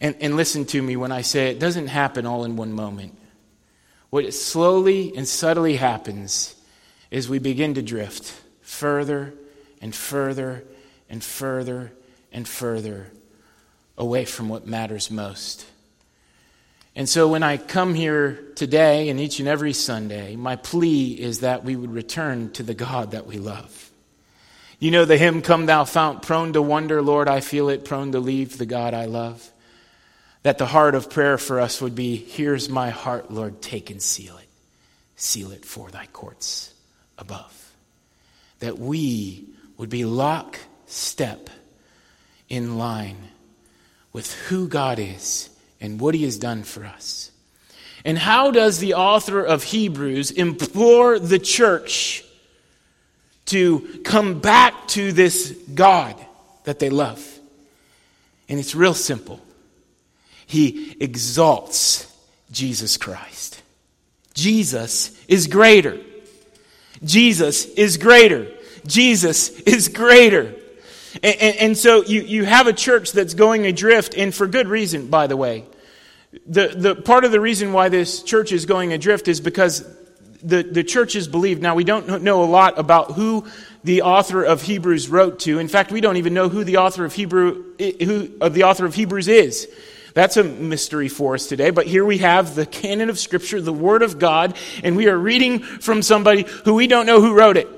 And, 0.00 0.16
and 0.20 0.36
listen 0.36 0.64
to 0.66 0.82
me 0.82 0.96
when 0.96 1.12
I 1.12 1.22
say 1.22 1.50
it 1.50 1.58
doesn't 1.58 1.88
happen 1.88 2.26
all 2.26 2.44
in 2.44 2.56
one 2.56 2.72
moment. 2.72 3.16
What 4.10 4.32
slowly 4.34 5.16
and 5.16 5.26
subtly 5.26 5.76
happens 5.76 6.54
is 7.10 7.28
we 7.28 7.38
begin 7.38 7.74
to 7.74 7.82
drift 7.82 8.34
further 8.62 9.34
and 9.80 9.94
further 9.94 10.64
and 11.08 11.22
further 11.22 11.92
and 12.32 12.46
further 12.46 13.10
away 13.96 14.24
from 14.24 14.48
what 14.48 14.66
matters 14.66 15.10
most. 15.10 15.66
And 17.00 17.08
so 17.08 17.28
when 17.28 17.42
I 17.42 17.56
come 17.56 17.94
here 17.94 18.38
today 18.56 19.08
and 19.08 19.18
each 19.18 19.38
and 19.40 19.48
every 19.48 19.72
Sunday, 19.72 20.36
my 20.36 20.56
plea 20.56 21.12
is 21.12 21.40
that 21.40 21.64
we 21.64 21.74
would 21.74 21.92
return 21.94 22.52
to 22.52 22.62
the 22.62 22.74
God 22.74 23.12
that 23.12 23.26
we 23.26 23.38
love. 23.38 23.90
You 24.78 24.90
know 24.90 25.06
the 25.06 25.16
hymn, 25.16 25.40
Come 25.40 25.64
Thou 25.64 25.84
Fount, 25.84 26.20
prone 26.20 26.52
to 26.52 26.60
wonder, 26.60 27.00
Lord, 27.00 27.26
I 27.26 27.40
feel 27.40 27.70
it, 27.70 27.86
prone 27.86 28.12
to 28.12 28.20
leave 28.20 28.58
the 28.58 28.66
God 28.66 28.92
I 28.92 29.06
love. 29.06 29.50
That 30.42 30.58
the 30.58 30.66
heart 30.66 30.94
of 30.94 31.08
prayer 31.08 31.38
for 31.38 31.58
us 31.58 31.80
would 31.80 31.94
be, 31.94 32.16
Here's 32.16 32.68
my 32.68 32.90
heart, 32.90 33.30
Lord, 33.30 33.62
take 33.62 33.88
and 33.88 34.02
seal 34.02 34.36
it. 34.36 34.48
Seal 35.16 35.52
it 35.52 35.64
for 35.64 35.90
thy 35.90 36.04
courts 36.04 36.74
above. 37.16 37.72
That 38.58 38.78
we 38.78 39.46
would 39.78 39.88
be 39.88 40.04
lock 40.04 40.58
step 40.84 41.48
in 42.50 42.76
line 42.76 43.16
with 44.12 44.34
who 44.50 44.68
God 44.68 44.98
is 44.98 45.48
and 45.80 46.00
what 46.00 46.14
he 46.14 46.24
has 46.24 46.38
done 46.38 46.62
for 46.62 46.84
us. 46.84 47.30
And 48.04 48.18
how 48.18 48.50
does 48.50 48.78
the 48.78 48.94
author 48.94 49.42
of 49.42 49.62
Hebrews 49.62 50.30
implore 50.30 51.18
the 51.18 51.38
church 51.38 52.24
to 53.46 54.00
come 54.04 54.40
back 54.40 54.88
to 54.88 55.12
this 55.12 55.50
God 55.74 56.16
that 56.64 56.78
they 56.78 56.90
love? 56.90 57.26
And 58.48 58.58
it's 58.58 58.74
real 58.74 58.94
simple. 58.94 59.40
He 60.46 60.96
exalts 61.00 62.06
Jesus 62.50 62.96
Christ. 62.96 63.62
Jesus 64.34 65.12
is 65.26 65.46
greater. 65.46 66.00
Jesus 67.04 67.66
is 67.66 67.96
greater. 67.96 68.48
Jesus 68.86 69.50
is 69.60 69.88
greater. 69.88 70.54
And, 71.22 71.36
and, 71.40 71.56
and, 71.56 71.78
so 71.78 72.02
you, 72.04 72.22
you 72.22 72.44
have 72.44 72.66
a 72.66 72.72
church 72.72 73.12
that's 73.12 73.34
going 73.34 73.66
adrift, 73.66 74.14
and 74.16 74.34
for 74.34 74.46
good 74.46 74.68
reason, 74.68 75.08
by 75.08 75.26
the 75.26 75.36
way. 75.36 75.64
The, 76.46 76.68
the 76.68 76.94
part 76.94 77.24
of 77.24 77.32
the 77.32 77.40
reason 77.40 77.72
why 77.72 77.88
this 77.88 78.22
church 78.22 78.52
is 78.52 78.64
going 78.64 78.92
adrift 78.92 79.26
is 79.26 79.40
because 79.40 79.84
the, 80.42 80.62
the 80.62 80.84
churches 80.84 81.26
believed. 81.28 81.60
Now, 81.60 81.74
we 81.74 81.84
don't 81.84 82.22
know 82.22 82.42
a 82.42 82.46
lot 82.46 82.78
about 82.78 83.12
who 83.12 83.46
the 83.82 84.02
author 84.02 84.42
of 84.42 84.62
Hebrews 84.62 85.08
wrote 85.08 85.40
to. 85.40 85.58
In 85.58 85.68
fact, 85.68 85.90
we 85.90 86.00
don't 86.00 86.16
even 86.16 86.34
know 86.34 86.48
who 86.48 86.64
the 86.64 86.78
author 86.78 87.04
of 87.04 87.14
Hebrew 87.14 87.74
who 87.78 88.30
of 88.40 88.54
the 88.54 88.64
author 88.64 88.86
of 88.86 88.94
Hebrews 88.94 89.28
is. 89.28 89.68
That's 90.14 90.36
a 90.36 90.44
mystery 90.44 91.08
for 91.08 91.34
us 91.34 91.46
today. 91.46 91.70
But 91.70 91.86
here 91.86 92.04
we 92.04 92.18
have 92.18 92.54
the 92.54 92.66
canon 92.66 93.10
of 93.10 93.18
Scripture, 93.18 93.60
the 93.60 93.72
Word 93.72 94.02
of 94.02 94.18
God, 94.18 94.56
and 94.82 94.96
we 94.96 95.08
are 95.08 95.16
reading 95.16 95.60
from 95.60 96.02
somebody 96.02 96.44
who 96.64 96.74
we 96.74 96.86
don't 96.86 97.06
know 97.06 97.20
who 97.20 97.34
wrote 97.34 97.56
it. 97.56 97.68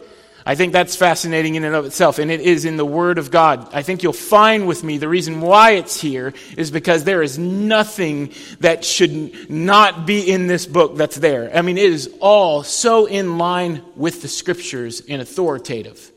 I 0.45 0.57
think 0.57 0.73
that's 0.73 0.97
fascinating 0.97 1.55
in 1.55 1.63
and 1.63 1.75
of 1.75 1.85
itself, 1.85 2.19
and 2.19 2.31
it 2.31 2.41
is 2.41 2.65
in 2.65 2.77
the 2.77 2.85
Word 2.85 3.19
of 3.19 3.31
God. 3.31 3.73
I 3.73 3.83
think 3.83 4.03
you'll 4.03 4.13
find 4.13 4.67
with 4.67 4.83
me 4.83 4.99
the 4.99 5.09
reason 5.09 5.41
why 5.41 5.73
it's 5.73 6.01
here 6.01 6.35
is 6.57 6.73
because 6.73 7.05
there 7.05 7.23
is 7.23 7.39
nothing 7.39 8.33
that 8.59 8.85
should 8.85 9.49
not 9.49 10.05
be 10.05 10.29
in 10.29 10.49
this 10.49 10.67
book 10.67 10.97
that's 10.97 11.17
there. 11.17 11.57
I 11.57 11.63
mean, 11.63 11.79
it 11.79 11.85
is 11.85 12.13
all 12.19 12.65
so 12.65 13.07
in 13.07 13.39
line 13.39 13.83
with 13.95 14.23
the 14.23 14.29
Scriptures 14.29 15.01
and 15.09 15.23
authoritative. 15.23 16.11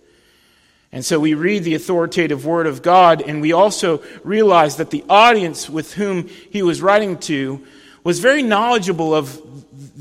And 0.92 1.06
so 1.06 1.20
we 1.20 1.36
read 1.36 1.64
the 1.64 1.76
authoritative 1.76 2.46
Word 2.48 2.66
of 2.66 2.82
God, 2.82 3.22
and 3.22 3.42
we 3.42 3.54
also 3.54 4.02
realize 4.24 4.78
that 4.78 4.90
the 4.90 5.04
audience 5.08 5.70
with 5.70 5.94
whom 5.94 6.28
he 6.28 6.64
was 6.64 6.82
writing 6.82 7.20
to 7.20 7.64
was 8.04 8.20
very 8.20 8.42
knowledgeable 8.42 9.14
of 9.14 9.40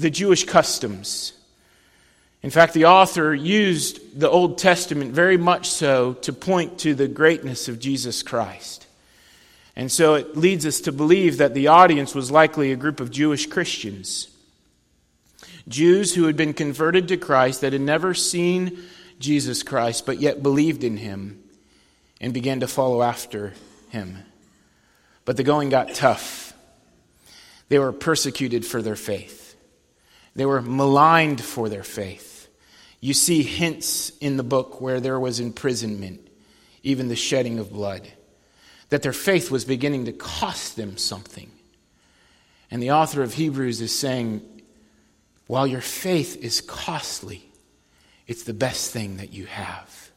the 0.00 0.08
Jewish 0.08 0.44
customs. 0.44 1.34
In 2.44 2.50
fact, 2.50 2.74
the 2.74 2.84
author 2.84 3.34
used 3.34 4.20
the 4.20 4.28
Old 4.28 4.58
Testament 4.58 5.12
very 5.12 5.38
much 5.38 5.70
so 5.70 6.12
to 6.12 6.30
point 6.30 6.80
to 6.80 6.94
the 6.94 7.08
greatness 7.08 7.68
of 7.68 7.78
Jesus 7.78 8.22
Christ. 8.22 8.86
And 9.74 9.90
so 9.90 10.12
it 10.12 10.36
leads 10.36 10.66
us 10.66 10.82
to 10.82 10.92
believe 10.92 11.38
that 11.38 11.54
the 11.54 11.68
audience 11.68 12.14
was 12.14 12.30
likely 12.30 12.70
a 12.70 12.76
group 12.76 13.00
of 13.00 13.10
Jewish 13.10 13.46
Christians. 13.46 14.28
Jews 15.68 16.14
who 16.14 16.24
had 16.24 16.36
been 16.36 16.52
converted 16.52 17.08
to 17.08 17.16
Christ, 17.16 17.62
that 17.62 17.72
had 17.72 17.80
never 17.80 18.12
seen 18.12 18.78
Jesus 19.18 19.62
Christ, 19.62 20.04
but 20.04 20.20
yet 20.20 20.42
believed 20.42 20.84
in 20.84 20.98
him 20.98 21.42
and 22.20 22.34
began 22.34 22.60
to 22.60 22.68
follow 22.68 23.00
after 23.00 23.54
him. 23.88 24.18
But 25.24 25.38
the 25.38 25.44
going 25.44 25.70
got 25.70 25.94
tough. 25.94 26.52
They 27.70 27.78
were 27.78 27.92
persecuted 27.92 28.66
for 28.66 28.82
their 28.82 28.96
faith, 28.96 29.56
they 30.36 30.44
were 30.44 30.60
maligned 30.60 31.40
for 31.42 31.70
their 31.70 31.82
faith. 31.82 32.32
You 33.04 33.12
see 33.12 33.42
hints 33.42 34.08
in 34.22 34.38
the 34.38 34.42
book 34.42 34.80
where 34.80 34.98
there 34.98 35.20
was 35.20 35.38
imprisonment, 35.38 36.26
even 36.82 37.08
the 37.08 37.14
shedding 37.14 37.58
of 37.58 37.70
blood, 37.70 38.10
that 38.88 39.02
their 39.02 39.12
faith 39.12 39.50
was 39.50 39.66
beginning 39.66 40.06
to 40.06 40.12
cost 40.12 40.76
them 40.76 40.96
something. 40.96 41.50
And 42.70 42.82
the 42.82 42.92
author 42.92 43.22
of 43.22 43.34
Hebrews 43.34 43.82
is 43.82 43.92
saying, 43.94 44.40
while 45.48 45.66
your 45.66 45.82
faith 45.82 46.42
is 46.42 46.62
costly, 46.62 47.44
it's 48.26 48.44
the 48.44 48.54
best 48.54 48.90
thing 48.90 49.18
that 49.18 49.34
you 49.34 49.44
have. 49.44 50.10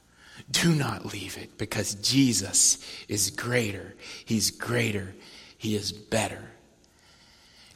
Do 0.50 0.74
not 0.74 1.12
leave 1.12 1.38
it 1.38 1.58
because 1.58 1.96
Jesus 1.96 2.78
is 3.10 3.32
greater. 3.32 3.96
He's 4.24 4.50
greater. 4.50 5.14
He 5.58 5.76
is 5.76 5.92
better. 5.92 6.52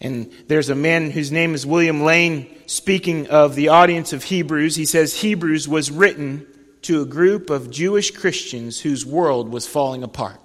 And 0.01 0.31
there's 0.47 0.69
a 0.69 0.75
man 0.75 1.11
whose 1.11 1.31
name 1.31 1.53
is 1.53 1.63
William 1.63 2.03
Lane 2.03 2.47
speaking 2.65 3.27
of 3.27 3.53
the 3.53 3.69
audience 3.69 4.13
of 4.13 4.23
Hebrews. 4.23 4.75
He 4.75 4.85
says 4.85 5.21
Hebrews 5.21 5.67
was 5.67 5.91
written 5.91 6.47
to 6.81 7.03
a 7.03 7.05
group 7.05 7.51
of 7.51 7.69
Jewish 7.69 8.09
Christians 8.09 8.81
whose 8.81 9.05
world 9.05 9.49
was 9.49 9.67
falling 9.67 10.01
apart. 10.01 10.39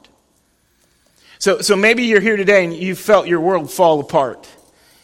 So, 1.38 1.62
so 1.62 1.74
maybe 1.74 2.04
you're 2.04 2.20
here 2.20 2.36
today 2.36 2.64
and 2.64 2.74
you 2.74 2.94
felt 2.94 3.28
your 3.28 3.40
world 3.40 3.70
fall 3.70 4.00
apart 4.00 4.46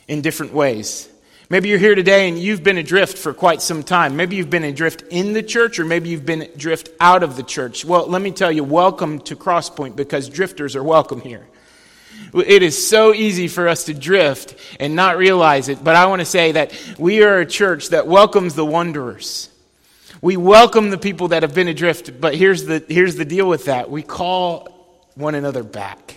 in 0.06 0.20
different 0.20 0.52
ways. 0.52 1.08
Maybe 1.48 1.70
you're 1.70 1.78
here 1.78 1.94
today 1.94 2.28
and 2.28 2.38
you've 2.38 2.62
been 2.62 2.78
adrift 2.78 3.16
for 3.16 3.32
quite 3.32 3.62
some 3.62 3.82
time. 3.82 4.16
Maybe 4.16 4.36
you've 4.36 4.50
been 4.50 4.64
adrift 4.64 5.04
in 5.10 5.32
the 5.32 5.42
church 5.42 5.78
or 5.78 5.86
maybe 5.86 6.10
you've 6.10 6.26
been 6.26 6.42
adrift 6.42 6.90
out 7.00 7.22
of 7.22 7.36
the 7.36 7.42
church. 7.42 7.86
Well, 7.86 8.06
let 8.06 8.20
me 8.20 8.32
tell 8.32 8.52
you, 8.52 8.64
welcome 8.64 9.18
to 9.20 9.36
Crosspoint 9.36 9.96
because 9.96 10.28
drifters 10.28 10.76
are 10.76 10.84
welcome 10.84 11.22
here. 11.22 11.46
It 12.34 12.62
is 12.62 12.88
so 12.88 13.12
easy 13.12 13.46
for 13.46 13.68
us 13.68 13.84
to 13.84 13.94
drift 13.94 14.54
and 14.80 14.96
not 14.96 15.18
realize 15.18 15.68
it, 15.68 15.84
but 15.84 15.96
I 15.96 16.06
want 16.06 16.20
to 16.20 16.26
say 16.26 16.52
that 16.52 16.72
we 16.98 17.22
are 17.22 17.40
a 17.40 17.46
church 17.46 17.90
that 17.90 18.06
welcomes 18.06 18.54
the 18.54 18.64
wanderers. 18.64 19.50
We 20.22 20.36
welcome 20.36 20.90
the 20.90 20.98
people 20.98 21.28
that 21.28 21.42
have 21.42 21.54
been 21.54 21.68
adrift, 21.68 22.20
but 22.20 22.34
here's 22.34 22.64
the, 22.64 22.82
here's 22.88 23.16
the 23.16 23.24
deal 23.24 23.48
with 23.48 23.66
that. 23.66 23.90
We 23.90 24.02
call 24.02 24.68
one 25.14 25.34
another 25.34 25.62
back. 25.62 26.16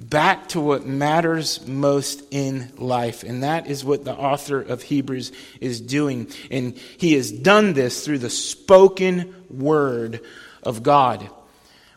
Back 0.00 0.48
to 0.48 0.60
what 0.60 0.86
matters 0.86 1.66
most 1.66 2.22
in 2.30 2.72
life. 2.78 3.22
And 3.22 3.42
that 3.42 3.66
is 3.66 3.84
what 3.84 4.04
the 4.04 4.14
author 4.14 4.60
of 4.60 4.82
Hebrews 4.82 5.30
is 5.60 5.80
doing. 5.80 6.28
And 6.50 6.76
he 6.96 7.14
has 7.14 7.30
done 7.30 7.74
this 7.74 8.04
through 8.04 8.18
the 8.18 8.30
spoken 8.30 9.44
word 9.50 10.20
of 10.62 10.82
God. 10.82 11.28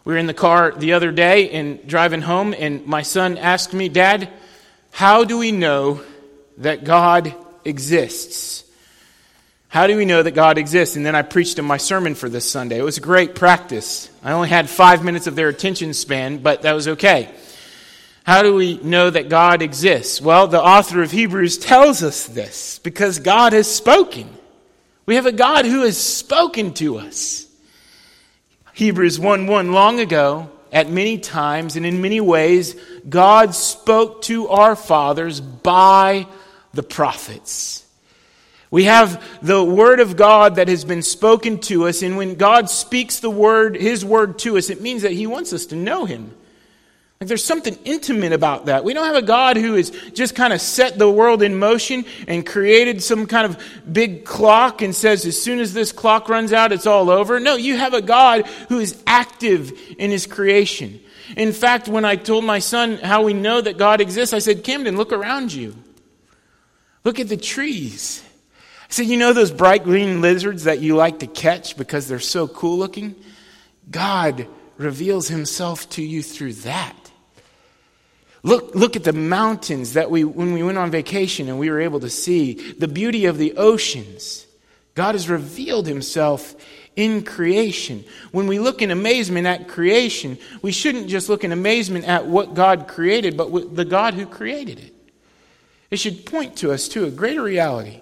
We 0.08 0.14
were 0.14 0.20
in 0.20 0.28
the 0.28 0.34
car 0.34 0.72
the 0.72 0.94
other 0.94 1.12
day 1.12 1.50
and 1.50 1.86
driving 1.86 2.22
home, 2.22 2.56
and 2.58 2.86
my 2.86 3.02
son 3.02 3.38
asked 3.38 3.74
me, 3.74 3.90
Dad, 3.90 4.30
how 4.90 5.26
do 5.26 5.38
we 5.38 5.52
know 5.52 6.02
that 6.60 6.86
God 6.86 7.36
exists? 7.66 8.64
How 9.68 9.86
do 9.86 9.98
we 9.98 10.06
know 10.06 10.24
that 10.24 10.32
God 10.32 10.58
exists? 10.58 10.96
And 10.96 11.06
then 11.06 11.14
I 11.14 11.24
preached 11.24 11.60
him 11.60 11.66
my 11.66 11.76
sermon 11.76 12.16
for 12.16 12.30
this 12.30 12.50
Sunday. 12.50 12.80
It 12.80 12.84
was 12.84 12.98
a 12.98 13.02
great 13.02 13.36
practice. 13.36 14.10
I 14.24 14.32
only 14.32 14.48
had 14.48 14.70
five 14.70 15.04
minutes 15.04 15.28
of 15.28 15.36
their 15.36 15.50
attention 15.50 15.94
span, 15.94 16.38
but 16.38 16.62
that 16.62 16.72
was 16.72 16.88
okay. 16.88 17.30
How 18.24 18.44
do 18.44 18.56
we 18.56 18.78
know 18.78 19.10
that 19.10 19.28
God 19.28 19.62
exists? 19.62 20.22
Well, 20.22 20.48
the 20.48 20.64
author 20.64 21.02
of 21.02 21.12
Hebrews 21.12 21.58
tells 21.58 22.02
us 22.02 22.28
this 22.28 22.80
because 22.80 23.20
God 23.20 23.52
has 23.52 23.70
spoken. 23.70 24.30
We 25.06 25.16
have 25.16 25.26
a 25.26 25.34
God 25.34 25.66
who 25.66 25.82
has 25.82 25.98
spoken 25.98 26.74
to 26.76 27.00
us. 27.00 27.47
Hebrews 28.78 29.20
1 29.20 29.48
1 29.48 29.72
long 29.72 30.00
ago, 30.00 30.52
at 30.72 30.88
many 30.88 31.18
times 31.18 31.78
and 31.78 31.84
in 31.84 32.00
many 32.00 32.22
ways, 32.22 32.76
God 33.10 33.56
spoke 33.56 34.22
to 34.24 34.50
our 34.50 34.76
fathers 34.76 35.42
by 35.42 36.28
the 36.76 36.84
prophets. 36.84 37.84
We 38.70 38.84
have 38.84 39.20
the 39.42 39.64
word 39.64 40.00
of 40.00 40.16
God 40.16 40.58
that 40.58 40.68
has 40.68 40.86
been 40.86 41.02
spoken 41.02 41.58
to 41.62 41.88
us, 41.88 42.04
and 42.04 42.18
when 42.18 42.36
God 42.36 42.70
speaks 42.70 43.20
the 43.20 43.32
word, 43.32 43.76
his 43.76 44.06
word 44.06 44.38
to 44.40 44.60
us, 44.60 44.70
it 44.70 44.80
means 44.80 45.02
that 45.02 45.12
he 45.12 45.26
wants 45.26 45.54
us 45.54 45.66
to 45.68 45.76
know 45.76 46.06
him. 46.06 46.36
Like 47.20 47.28
there's 47.28 47.44
something 47.44 47.78
intimate 47.84 48.32
about 48.32 48.68
that. 48.68 48.84
We 48.84 48.94
don't 48.94 49.06
have 49.06 49.16
a 49.16 49.24
God 49.24 49.58
who 49.58 49.74
has 49.74 49.90
just 50.14 50.36
kind 50.36 50.54
of 50.54 50.62
set 50.62 51.00
the 51.00 51.10
world 51.10 51.42
in 51.42 51.58
motion 51.58 52.06
and 52.28 52.46
created 52.46 53.02
some 53.02 53.26
kind 53.26 53.46
of 53.46 53.60
big 53.92 54.24
clock 54.24 54.84
and 54.84 54.94
says, 54.94 55.26
as 55.26 55.42
soon 55.42 55.60
as 55.60 55.74
this 55.74 55.92
clock 55.92 56.30
runs 56.30 56.54
out, 56.54 56.72
it's 56.72 56.86
all 56.86 57.10
over. 57.10 57.40
No, 57.40 57.56
you 57.56 57.76
have 57.76 57.96
a 57.96 58.04
God 58.04 58.46
who 58.70 58.78
is 58.78 59.02
active 59.08 59.72
in 59.98 60.12
his 60.12 60.28
creation. 60.28 61.00
In 61.36 61.54
fact, 61.54 61.88
when 61.88 62.06
I 62.06 62.18
told 62.18 62.46
my 62.46 62.60
son 62.60 62.98
how 62.98 63.24
we 63.24 63.34
know 63.34 63.62
that 63.62 63.78
God 63.78 64.00
exists, 64.00 64.34
I 64.34 64.40
said, 64.40 64.64
Camden, 64.64 64.96
look 64.96 65.12
around 65.12 65.52
you. 65.52 65.76
Look 67.04 67.20
at 67.20 67.30
the 67.30 67.38
trees. 67.38 68.24
I 68.90 68.94
said, 68.94 69.06
you 69.08 69.18
know 69.18 69.34
those 69.34 69.52
bright 69.52 69.84
green 69.84 70.22
lizards 70.22 70.66
that 70.66 70.80
you 70.80 70.96
like 70.96 71.20
to 71.20 71.28
catch 71.28 71.78
because 71.78 72.08
they're 72.08 72.20
so 72.20 72.48
cool 72.48 72.78
looking? 72.78 73.16
God 73.90 74.48
reveals 74.78 75.28
himself 75.28 75.90
to 75.92 76.04
you 76.04 76.22
through 76.22 76.54
that. 76.54 76.97
Look, 78.48 78.76
look 78.76 78.96
at 78.96 79.04
the 79.04 79.12
mountains 79.12 79.92
that 79.94 80.10
we, 80.10 80.24
when 80.24 80.54
we 80.54 80.64
went 80.64 80.78
on 80.78 80.90
vacation 80.90 81.50
and 81.50 81.60
we 81.60 81.70
were 81.70 81.82
able 81.82 82.00
to 82.00 82.10
see, 82.10 82.54
the 82.72 82.88
beauty 82.88 83.26
of 83.26 83.38
the 83.38 83.58
oceans. 83.58 84.48
God 84.96 85.16
has 85.16 85.30
revealed 85.30 85.86
himself 85.86 86.56
in 86.96 87.26
creation. 87.26 88.06
When 88.32 88.48
we 88.48 88.58
look 88.58 88.82
in 88.82 88.90
amazement 88.90 89.48
at 89.48 89.68
creation, 89.68 90.38
we 90.62 90.72
shouldn't 90.72 91.10
just 91.10 91.28
look 91.28 91.44
in 91.44 91.52
amazement 91.52 92.06
at 92.06 92.26
what 92.26 92.54
God 92.54 92.88
created, 92.88 93.36
but 93.36 93.76
the 93.76 93.84
God 93.84 94.14
who 94.14 94.26
created 94.26 94.80
it. 94.80 94.96
It 95.92 96.00
should 96.00 96.26
point 96.26 96.56
to 96.60 96.72
us 96.72 96.88
to 96.90 97.04
a 97.04 97.12
greater 97.12 97.44
reality 97.44 98.02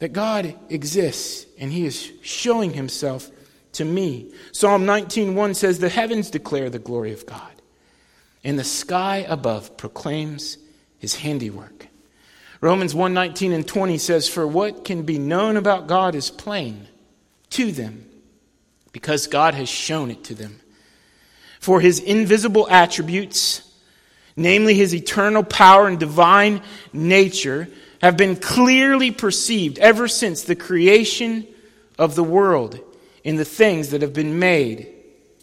that 0.00 0.12
God 0.12 0.54
exists 0.68 1.46
and 1.58 1.72
he 1.72 1.86
is 1.86 2.12
showing 2.20 2.74
himself 2.74 3.30
to 3.72 3.86
me. 3.86 4.34
Psalm 4.52 4.84
19:1 4.84 5.56
says 5.56 5.78
the 5.78 5.88
heavens 5.88 6.28
declare 6.28 6.68
the 6.68 6.78
glory 6.78 7.14
of 7.14 7.24
God 7.24 7.55
and 8.44 8.58
the 8.58 8.64
sky 8.64 9.24
above 9.28 9.76
proclaims 9.76 10.58
his 10.98 11.16
handiwork. 11.16 11.88
Romans 12.60 12.94
1:19 12.94 13.52
and 13.52 13.66
20 13.66 13.98
says 13.98 14.28
for 14.28 14.46
what 14.46 14.84
can 14.84 15.02
be 15.02 15.18
known 15.18 15.56
about 15.56 15.86
God 15.86 16.14
is 16.14 16.30
plain 16.30 16.88
to 17.50 17.72
them 17.72 18.06
because 18.92 19.26
God 19.26 19.54
has 19.54 19.68
shown 19.68 20.10
it 20.10 20.24
to 20.24 20.34
them. 20.34 20.60
For 21.60 21.80
his 21.80 21.98
invisible 21.98 22.68
attributes, 22.70 23.62
namely 24.36 24.74
his 24.74 24.94
eternal 24.94 25.42
power 25.42 25.86
and 25.86 25.98
divine 25.98 26.62
nature, 26.92 27.68
have 28.00 28.16
been 28.16 28.36
clearly 28.36 29.10
perceived 29.10 29.78
ever 29.78 30.08
since 30.08 30.42
the 30.42 30.56
creation 30.56 31.46
of 31.98 32.14
the 32.14 32.24
world 32.24 32.78
in 33.24 33.36
the 33.36 33.44
things 33.44 33.90
that 33.90 34.02
have 34.02 34.12
been 34.12 34.38
made, 34.38 34.92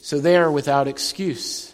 so 0.02 0.20
they 0.20 0.38
are 0.38 0.52
without 0.52 0.88
excuse. 0.88 1.73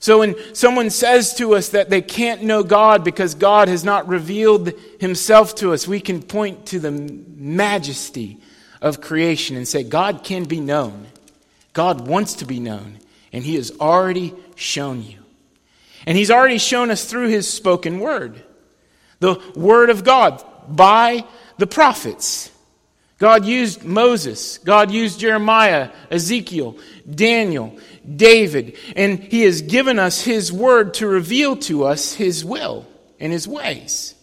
So 0.00 0.20
when 0.20 0.34
someone 0.54 0.88
says 0.88 1.34
to 1.34 1.54
us 1.54 1.68
that 1.70 1.90
they 1.90 2.00
can't 2.00 2.42
know 2.42 2.62
God 2.62 3.04
because 3.04 3.34
God 3.34 3.68
has 3.68 3.84
not 3.84 4.08
revealed 4.08 4.72
himself 4.98 5.54
to 5.56 5.74
us, 5.74 5.86
we 5.86 6.00
can 6.00 6.22
point 6.22 6.66
to 6.66 6.80
the 6.80 6.90
majesty 6.90 8.38
of 8.80 9.02
creation 9.02 9.56
and 9.56 9.68
say, 9.68 9.82
God 9.82 10.24
can 10.24 10.44
be 10.44 10.58
known. 10.58 11.06
God 11.74 12.08
wants 12.08 12.34
to 12.36 12.46
be 12.46 12.60
known, 12.60 12.98
and 13.30 13.44
he 13.44 13.56
has 13.56 13.72
already 13.78 14.34
shown 14.56 15.02
you. 15.02 15.18
And 16.06 16.16
he's 16.16 16.30
already 16.30 16.58
shown 16.58 16.90
us 16.90 17.04
through 17.04 17.28
his 17.28 17.48
spoken 17.48 18.00
word, 18.00 18.42
the 19.20 19.38
word 19.54 19.90
of 19.90 20.02
God 20.02 20.42
by 20.66 21.24
the 21.58 21.66
prophets. 21.66 22.50
God 23.18 23.44
used 23.44 23.84
Moses, 23.84 24.56
God 24.56 24.90
used 24.90 25.20
Jeremiah, 25.20 25.90
Ezekiel, 26.10 26.78
Daniel, 27.08 27.78
David, 28.16 28.76
and 28.96 29.18
He 29.18 29.42
has 29.42 29.62
given 29.62 29.98
us 29.98 30.22
His 30.22 30.52
word 30.52 30.94
to 30.94 31.06
reveal 31.06 31.56
to 31.56 31.84
us 31.84 32.14
His 32.14 32.44
will 32.44 32.86
and 33.18 33.32
His 33.32 33.46
ways 33.46 34.14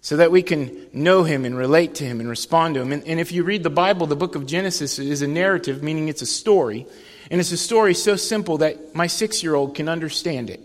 so 0.00 0.16
that 0.16 0.30
we 0.30 0.42
can 0.42 0.86
know 0.92 1.24
Him 1.24 1.44
and 1.44 1.56
relate 1.56 1.96
to 1.96 2.04
Him 2.04 2.20
and 2.20 2.28
respond 2.28 2.74
to 2.74 2.80
Him. 2.80 2.92
And, 2.92 3.06
and 3.06 3.20
if 3.20 3.32
you 3.32 3.44
read 3.44 3.62
the 3.62 3.70
Bible, 3.70 4.06
the 4.06 4.16
book 4.16 4.36
of 4.36 4.46
Genesis 4.46 4.98
is 4.98 5.22
a 5.22 5.26
narrative, 5.26 5.82
meaning 5.82 6.08
it's 6.08 6.22
a 6.22 6.26
story. 6.26 6.86
And 7.30 7.40
it's 7.40 7.52
a 7.52 7.58
story 7.58 7.94
so 7.94 8.16
simple 8.16 8.58
that 8.58 8.94
my 8.94 9.06
six 9.06 9.42
year 9.42 9.54
old 9.54 9.74
can 9.74 9.88
understand 9.88 10.50
it. 10.50 10.60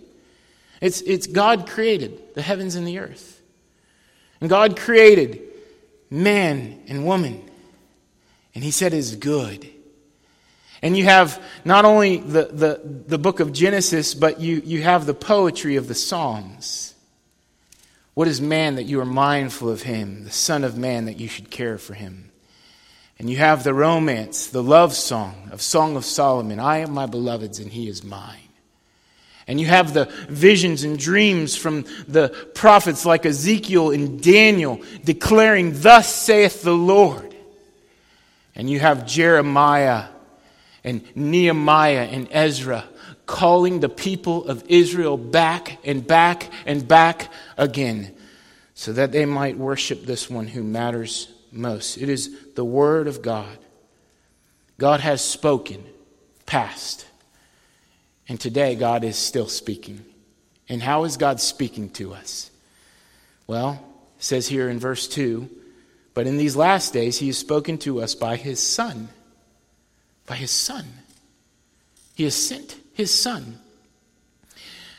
It's, 0.79 1.01
it's 1.01 1.27
God 1.27 1.67
created 1.69 2.35
the 2.35 2.41
heavens 2.41 2.75
and 2.75 2.87
the 2.87 2.99
earth. 2.99 3.41
And 4.39 4.49
God 4.49 4.77
created 4.77 5.41
man 6.09 6.81
and 6.87 7.05
woman. 7.05 7.41
And 8.55 8.63
he 8.63 8.71
said 8.71 8.93
is 8.93 9.15
good. 9.15 9.69
And 10.83 10.97
you 10.97 11.05
have 11.05 11.41
not 11.63 11.85
only 11.85 12.17
the, 12.17 12.43
the, 12.51 12.81
the 13.07 13.17
book 13.17 13.39
of 13.39 13.53
Genesis, 13.53 14.13
but 14.13 14.41
you, 14.41 14.61
you 14.65 14.83
have 14.83 15.05
the 15.05 15.13
poetry 15.13 15.77
of 15.77 15.87
the 15.87 15.95
Psalms. 15.95 16.93
What 18.15 18.27
is 18.27 18.41
man 18.41 18.75
that 18.75 18.83
you 18.83 18.99
are 18.99 19.05
mindful 19.05 19.69
of 19.69 19.83
him, 19.83 20.25
the 20.25 20.29
Son 20.29 20.65
of 20.65 20.77
Man 20.77 21.05
that 21.05 21.21
you 21.21 21.29
should 21.29 21.49
care 21.49 21.77
for 21.77 21.93
him? 21.93 22.31
And 23.17 23.29
you 23.29 23.37
have 23.37 23.63
the 23.63 23.73
romance, 23.73 24.47
the 24.47 24.61
love 24.61 24.93
song 24.93 25.47
of 25.53 25.61
Song 25.61 25.95
of 25.95 26.03
Solomon 26.03 26.59
I 26.59 26.79
am 26.79 26.91
my 26.91 27.05
beloved's 27.05 27.59
and 27.59 27.71
he 27.71 27.87
is 27.87 28.03
mine. 28.03 28.39
And 29.47 29.61
you 29.61 29.67
have 29.67 29.93
the 29.93 30.05
visions 30.27 30.83
and 30.83 30.99
dreams 30.99 31.55
from 31.55 31.85
the 32.09 32.29
prophets 32.55 33.05
like 33.05 33.25
Ezekiel 33.25 33.91
and 33.91 34.21
Daniel 34.21 34.81
declaring, 35.05 35.81
Thus 35.81 36.13
saith 36.13 36.61
the 36.61 36.75
Lord. 36.75 37.33
And 38.53 38.69
you 38.69 38.79
have 38.79 39.07
Jeremiah 39.07 40.07
and 40.83 41.03
Nehemiah 41.15 42.07
and 42.11 42.27
Ezra 42.31 42.85
calling 43.25 43.79
the 43.79 43.89
people 43.89 44.45
of 44.45 44.63
Israel 44.67 45.17
back 45.17 45.79
and 45.85 46.05
back 46.05 46.51
and 46.65 46.87
back 46.87 47.31
again 47.57 48.13
so 48.73 48.91
that 48.93 49.11
they 49.11 49.25
might 49.25 49.57
worship 49.57 50.05
this 50.05 50.29
one 50.29 50.47
who 50.47 50.63
matters 50.63 51.31
most. 51.51 51.97
It 51.97 52.09
is 52.09 52.35
the 52.55 52.65
Word 52.65 53.07
of 53.07 53.21
God. 53.21 53.57
God 54.77 54.99
has 54.99 55.23
spoken, 55.23 55.83
past. 56.45 57.05
And 58.27 58.39
today, 58.39 58.75
God 58.75 59.03
is 59.03 59.15
still 59.15 59.47
speaking. 59.47 60.03
And 60.67 60.81
how 60.81 61.03
is 61.03 61.17
God 61.17 61.39
speaking 61.39 61.89
to 61.91 62.13
us? 62.13 62.49
Well, 63.47 63.85
says 64.17 64.47
here 64.47 64.69
in 64.69 64.79
verse 64.79 65.07
2 65.07 65.49
But 66.13 66.27
in 66.27 66.37
these 66.37 66.55
last 66.55 66.93
days, 66.93 67.19
He 67.19 67.27
has 67.27 67.37
spoken 67.37 67.77
to 67.79 68.01
us 68.01 68.15
by 68.15 68.35
His 68.35 68.59
Son. 68.59 69.09
By 70.25 70.35
His 70.35 70.51
Son. 70.51 70.85
He 72.15 72.23
has 72.23 72.35
sent 72.35 72.75
His 72.93 73.17
Son. 73.17 73.59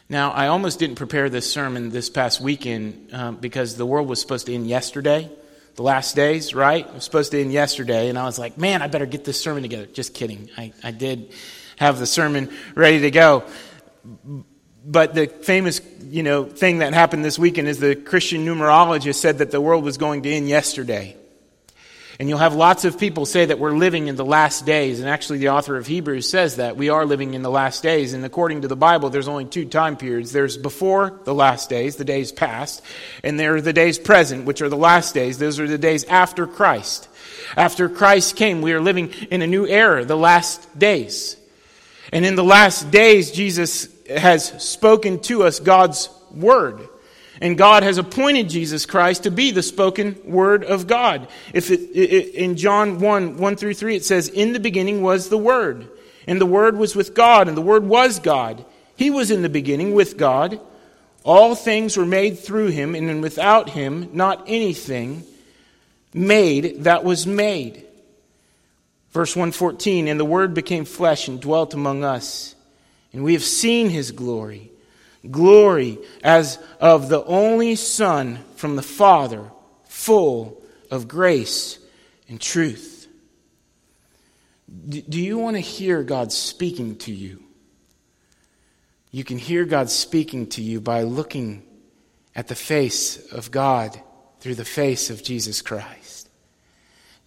Now, 0.09 0.33
I 0.33 0.49
almost 0.49 0.79
didn't 0.79 0.97
prepare 0.97 1.31
this 1.31 1.51
sermon 1.51 1.91
this 1.91 2.11
past 2.11 2.41
weekend 2.41 3.09
um, 3.13 3.37
because 3.37 3.77
the 3.77 3.87
world 3.87 4.07
was 4.07 4.21
supposed 4.21 4.47
to 4.47 4.55
end 4.55 4.67
yesterday, 4.67 5.31
the 5.77 5.83
last 5.83 6.15
days, 6.15 6.55
right? 6.55 6.87
It 6.87 6.95
was 6.95 7.05
supposed 7.05 7.33
to 7.33 7.41
end 7.41 7.53
yesterday, 7.53 8.11
and 8.11 8.19
I 8.19 8.25
was 8.25 8.39
like, 8.39 8.59
man, 8.59 8.83
I 8.83 8.87
better 8.87 9.07
get 9.07 9.25
this 9.25 9.41
sermon 9.41 9.63
together. 9.63 9.87
Just 9.87 10.13
kidding. 10.13 10.51
I, 10.59 10.73
I 10.83 10.91
did 10.91 11.33
have 11.77 11.99
the 11.99 12.07
sermon 12.07 12.51
ready 12.75 13.01
to 13.01 13.11
go. 13.11 13.45
But 14.87 15.15
the 15.15 15.27
famous, 15.27 15.81
you 16.03 16.23
know, 16.23 16.45
thing 16.45 16.79
that 16.79 16.93
happened 16.93 17.25
this 17.25 17.39
weekend 17.39 17.69
is 17.69 17.81
the 17.81 17.97
Christian 17.97 18.45
numerologist 18.45 19.15
said 19.15 19.39
that 19.39 19.51
the 19.51 19.61
world 19.61 19.85
was 19.85 19.97
going 19.97 20.23
to 20.25 20.31
end 20.31 20.49
yesterday. 20.49 21.17
And 22.21 22.29
you'll 22.29 22.39
have 22.39 22.55
lots 22.55 22.85
of 22.85 22.99
people 22.99 23.27
say 23.27 23.47
that 23.47 23.59
we're 23.59 23.77
living 23.77 24.07
in 24.07 24.15
the 24.15 24.25
last 24.25 24.65
days. 24.65 25.01
And 25.01 25.09
actually, 25.09 25.39
the 25.39 25.49
author 25.49 25.77
of 25.77 25.87
Hebrews 25.87 26.29
says 26.29 26.57
that 26.57 26.77
we 26.77 26.89
are 26.89 27.05
living 27.05 27.35
in 27.35 27.43
the 27.43 27.51
last 27.51 27.83
days. 27.83 28.13
And 28.13 28.25
according 28.25 28.63
to 28.63 28.69
the 28.69 28.77
Bible, 28.77 29.11
there's 29.11 29.27
only 29.27 29.47
two 29.47 29.65
time 29.65 29.97
periods 29.97 30.31
there's 30.31 30.57
before 30.57 31.19
the 31.25 31.35
last 31.35 31.69
days, 31.69 31.97
the 31.97 32.05
days 32.05 32.31
past, 32.31 32.83
and 33.25 33.39
there 33.39 33.57
are 33.57 33.61
the 33.61 33.73
days 33.73 33.99
present, 33.99 34.45
which 34.45 34.63
are 34.63 34.69
the 34.69 34.77
last 34.77 35.13
days. 35.13 35.39
Those 35.39 35.59
are 35.59 35.67
the 35.67 35.79
days 35.79 36.05
after 36.05 36.47
Christ. 36.47 37.09
After 37.57 37.89
Christ 37.89 38.37
came, 38.37 38.63
we 38.63 38.73
are 38.73 38.81
living 38.81 39.11
in 39.31 39.43
a 39.43 39.47
new 39.47 39.67
era, 39.67 40.05
the 40.05 40.17
last 40.17 40.79
days. 40.79 41.37
And 42.13 42.25
in 42.25 42.37
the 42.37 42.45
last 42.45 42.91
days, 42.91 43.33
Jesus 43.33 43.89
has 44.09 44.63
spoken 44.63 45.19
to 45.23 45.43
us 45.43 45.59
God's 45.59 46.09
word. 46.31 46.89
And 47.45 47.59
God 47.59 47.83
has 47.83 47.99
appointed 47.99 48.49
Jesus 48.49 48.87
Christ 48.87 49.25
to 49.25 49.31
be 49.31 49.51
the 49.51 49.63
spoken 49.63 50.19
word 50.25 50.65
of 50.65 50.87
God. 50.87 51.29
If 51.53 51.71
it, 51.71 51.81
it, 51.95 52.35
in 52.35 52.57
John 52.57 53.01
1, 53.01 53.37
1 53.37 53.57
through 53.57 53.75
3, 53.75 53.97
it 53.97 54.05
says, 54.07 54.29
In 54.29 54.55
the 54.55 54.59
beginning 54.59 55.03
was 55.03 55.29
the 55.29 55.37
Word, 55.37 55.87
and 56.27 56.41
the 56.41 56.47
Word 56.47 56.79
was 56.79 56.97
with 56.97 57.13
God, 57.13 57.47
and 57.47 57.55
the 57.55 57.61
Word 57.61 57.85
was 57.85 58.19
God. 58.19 58.65
He 58.97 59.11
was 59.11 59.31
in 59.31 59.43
the 59.43 59.51
beginning 59.51 59.93
with 59.93 60.17
God. 60.17 60.59
All 61.23 61.55
things 61.55 61.99
were 61.99 62.07
made 62.07 62.39
through 62.39 62.69
him, 62.69 62.95
and 62.95 63.21
without 63.21 63.69
him, 63.69 64.09
not 64.15 64.45
anything 64.47 65.23
made 66.15 66.85
that 66.85 67.05
was 67.05 67.27
made. 67.27 67.85
Verse 69.11 69.37
114 69.37 70.09
And 70.09 70.19
the 70.19 70.25
Word 70.25 70.55
became 70.55 70.87
flesh 70.87 71.29
and 71.29 71.43
dwelt 71.43 71.75
among 71.75 72.05
us, 72.05 72.55
and 73.13 73.23
we 73.23 73.35
have 73.35 73.45
seen 73.45 73.91
his 73.91 74.13
glory. 74.13 74.71
Glory 75.31 75.99
as 76.23 76.59
of 76.81 77.09
the 77.09 77.25
only 77.25 77.77
Son 77.77 78.39
from 78.57 78.77
the 78.77 78.83
Father, 78.83 79.51
full 79.89 80.63
of 80.91 81.09
grace 81.09 81.79
and 82.29 82.41
truth. 82.41 83.09
Do 84.89 85.21
you 85.21 85.39
want 85.39 85.57
to 85.57 85.61
hear 85.61 86.03
God 86.03 86.33
speaking 86.33 86.97
to 86.99 87.13
you? 87.13 87.43
You 89.11 89.25
can 89.25 89.39
hear 89.39 89.65
God 89.65 89.91
speaking 89.91 90.49
to 90.49 90.63
you 90.63 90.81
by 90.81 91.03
looking 91.03 91.63
at 92.35 92.49
the 92.49 92.55
face 92.55 93.31
of 93.33 93.51
God 93.51 93.99
through 94.41 94.57
the 94.57 94.65
face 94.65 95.09
of 95.09 95.23
Jesus 95.23 95.63
Christ. 95.63 96.29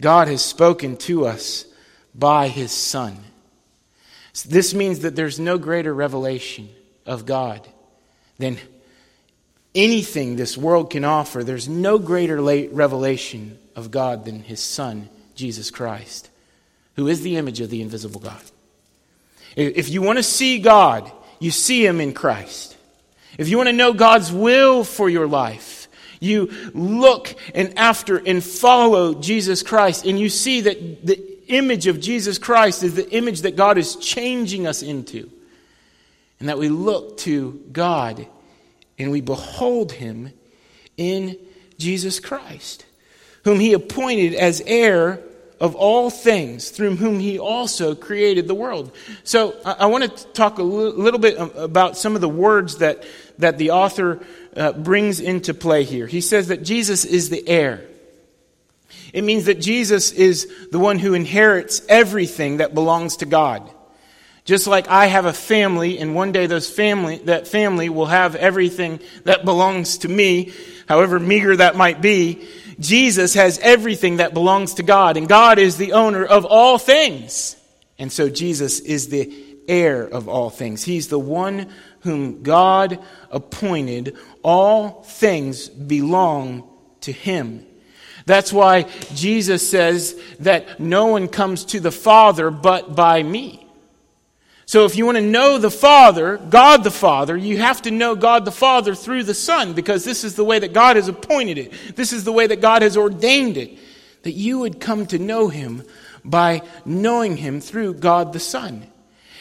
God 0.02 0.28
has 0.28 0.44
spoken 0.44 0.98
to 0.98 1.26
us 1.26 1.66
by 2.14 2.50
his 2.50 2.72
Son. 2.72 3.18
This 4.46 4.74
means 4.74 5.00
that 5.00 5.16
there's 5.16 5.40
no 5.40 5.58
greater 5.58 5.94
revelation 5.94 6.70
of 7.06 7.26
God 7.26 7.68
than 8.40 8.58
anything 9.74 10.36
this 10.36 10.58
world 10.58 10.90
can 10.90 11.04
offer. 11.04 11.44
There's 11.44 11.68
no 11.68 12.00
greater 12.00 12.42
revelation 12.42 13.58
of 13.76 13.92
God 13.92 14.26
than 14.26 14.42
his 14.42 14.60
Son, 14.60 15.10
Jesus 15.36 15.72
Christ, 15.72 16.30
who 16.96 17.08
is 17.08 17.22
the 17.22 17.38
image 17.38 17.62
of 17.62 17.70
the 17.70 17.82
invisible 17.82 18.20
God. 18.20 18.42
If 19.56 19.90
you 19.90 20.02
want 20.02 20.18
to 20.18 20.24
see 20.24 20.60
God, 20.60 21.12
you 21.40 21.52
see 21.52 21.86
him 21.86 22.02
in 22.02 22.14
Christ. 22.14 22.76
If 23.38 23.50
you 23.50 23.58
want 23.58 23.70
to 23.70 23.74
know 23.74 23.94
God's 23.94 24.32
will 24.32 24.84
for 24.84 25.10
your 25.10 25.28
life, 25.28 25.88
you 26.20 26.50
look 26.74 27.36
and 27.54 27.78
after 27.78 28.18
and 28.18 28.44
follow 28.44 29.14
Jesus 29.14 29.62
Christ, 29.62 30.06
and 30.06 30.20
you 30.20 30.30
see 30.30 30.62
that 30.62 31.06
the 31.06 31.24
image 31.48 31.88
of 31.88 32.00
Jesus 32.00 32.38
Christ 32.38 32.84
is 32.84 32.96
the 32.96 33.10
image 33.12 33.42
that 33.42 33.56
God 33.56 33.78
is 33.78 33.96
changing 33.98 34.66
us 34.66 34.82
into. 34.82 35.30
And 36.40 36.50
that 36.50 36.58
we 36.58 36.70
look 36.70 37.18
to 37.20 37.64
God 37.72 38.28
and 39.00 39.12
we 39.12 39.22
behold 39.22 39.92
him 39.92 40.32
in 40.98 41.38
Jesus 41.78 42.20
Christ, 42.20 42.86
whom 43.44 43.60
he 43.60 43.74
appointed 43.74 44.34
as 44.34 44.62
heir 44.66 45.22
of 45.60 45.76
all 45.76 46.10
things, 46.10 46.70
through 46.70 46.96
whom 46.96 47.20
he 47.20 47.40
also 47.40 47.96
created 47.96 48.48
the 48.48 48.54
world. 48.54 48.92
So 49.24 49.56
I, 49.66 49.72
I 49.72 49.86
want 49.88 50.04
to 50.04 50.28
talk 50.28 50.60
a 50.60 50.64
little 50.64 51.20
bit 51.20 51.38
about 51.56 51.98
some 51.98 52.16
of 52.16 52.22
the 52.22 52.30
words 52.30 52.78
that, 52.78 53.04
that 53.40 53.58
the 53.58 53.72
author 53.72 54.24
uh, 54.56 54.74
brings 54.74 55.20
into 55.20 55.54
play 55.54 55.84
here. 55.84 56.06
He 56.06 56.22
says 56.22 56.50
that 56.50 56.64
Jesus 56.64 57.06
is 57.06 57.30
the 57.30 57.48
heir. 57.48 57.86
It 59.14 59.24
means 59.24 59.46
that 59.46 59.60
Jesus 59.60 60.12
is 60.12 60.52
the 60.72 60.80
one 60.80 61.00
who 61.00 61.14
inherits 61.14 61.82
everything 61.90 62.58
that 62.58 62.74
belongs 62.74 63.18
to 63.18 63.26
God. 63.26 63.70
Just 64.48 64.66
like 64.66 64.88
I 64.88 65.08
have 65.08 65.26
a 65.26 65.34
family, 65.34 66.00
and 66.00 66.16
one 66.16 66.32
day 66.32 66.48
those 66.48 66.70
family, 66.70 67.18
that 67.26 67.50
family 67.50 67.90
will 67.90 68.06
have 68.06 68.34
everything 68.38 69.02
that 69.26 69.44
belongs 69.44 69.98
to 70.00 70.08
me, 70.08 70.54
however 70.88 71.20
meager 71.20 71.58
that 71.58 71.76
might 71.76 72.02
be. 72.02 72.48
Jesus 72.80 73.34
has 73.34 73.60
everything 73.60 74.18
that 74.18 74.34
belongs 74.34 74.76
to 74.76 74.84
God, 74.84 75.18
and 75.18 75.28
God 75.28 75.60
is 75.60 75.76
the 75.76 75.92
owner 75.92 76.24
of 76.24 76.46
all 76.46 76.78
things. 76.78 77.58
And 78.00 78.10
so 78.10 78.30
Jesus 78.30 78.80
is 78.80 79.10
the 79.10 79.34
heir 79.68 80.04
of 80.04 80.30
all 80.30 80.50
things. 80.50 80.82
He's 80.82 81.10
the 81.10 81.20
one 81.20 81.70
whom 82.02 82.42
God 82.42 83.00
appointed. 83.30 84.16
All 84.44 85.04
things 85.04 85.68
belong 85.68 86.70
to 87.02 87.12
him. 87.12 87.66
That's 88.26 88.54
why 88.54 88.84
Jesus 89.14 89.70
says 89.70 90.18
that 90.40 90.80
no 90.80 91.08
one 91.08 91.28
comes 91.28 91.66
to 91.66 91.82
the 91.82 91.92
Father 91.92 92.50
but 92.50 92.96
by 92.96 93.22
me. 93.24 93.67
So 94.68 94.84
if 94.84 94.98
you 94.98 95.06
want 95.06 95.18
to 95.18 95.24
know 95.24 95.58
the 95.58 95.72
Father, 95.72 96.38
God 96.38 96.84
the 96.84 96.92
Father, 96.92 97.38
you 97.38 97.58
have 97.58 97.82
to 97.84 97.92
know 97.92 98.16
God 98.16 98.44
the 98.44 98.52
Father 98.52 98.96
through 98.96 99.24
the 99.24 99.34
Son 99.34 99.72
because 99.72 100.04
this 100.04 100.26
is 100.26 100.36
the 100.36 100.44
way 100.44 100.60
that 100.60 100.74
God 100.74 100.98
has 100.98 101.08
appointed 101.08 101.58
it. 101.58 101.96
This 101.96 102.12
is 102.12 102.26
the 102.26 102.34
way 102.34 102.48
that 102.48 102.60
God 102.60 102.82
has 102.82 102.98
ordained 102.98 103.56
it. 103.56 103.80
that 104.24 104.34
you 104.34 104.60
would 104.60 104.82
come 104.82 105.06
to 105.08 105.18
know 105.18 105.48
him 105.48 105.84
by 106.26 106.62
knowing 106.84 107.38
him 107.38 107.62
through 107.62 107.94
God 107.94 108.34
the 108.34 108.42
Son. 108.42 108.86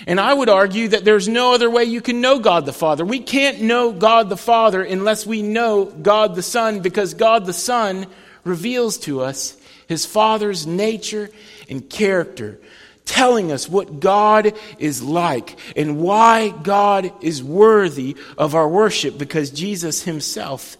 And 0.06 0.20
I 0.20 0.32
would 0.32 0.48
argue 0.48 0.86
that 0.88 1.04
there's 1.04 1.26
no 1.26 1.54
other 1.54 1.68
way 1.68 1.82
you 1.82 2.00
can 2.00 2.20
know 2.20 2.38
God 2.38 2.66
the 2.66 2.72
Father. 2.72 3.04
We 3.04 3.18
can't 3.18 3.62
know 3.62 3.90
God 3.90 4.28
the 4.28 4.36
Father 4.36 4.84
unless 4.84 5.26
we 5.26 5.42
know 5.42 5.86
God 5.86 6.36
the 6.36 6.42
Son, 6.42 6.80
because 6.80 7.14
God 7.14 7.46
the 7.46 7.52
Son 7.52 8.06
reveals 8.44 8.98
to 8.98 9.22
us 9.22 9.56
his 9.88 10.06
Father's 10.06 10.68
nature 10.68 11.30
and 11.68 11.90
character, 11.90 12.60
telling 13.06 13.50
us 13.50 13.68
what 13.68 14.00
God 14.00 14.52
is 14.78 15.02
like 15.02 15.58
and 15.74 15.98
why 15.98 16.50
God 16.50 17.10
is 17.22 17.42
worthy 17.42 18.16
of 18.36 18.54
our 18.54 18.68
worship, 18.68 19.16
because 19.16 19.50
Jesus 19.50 20.02
himself 20.02 20.76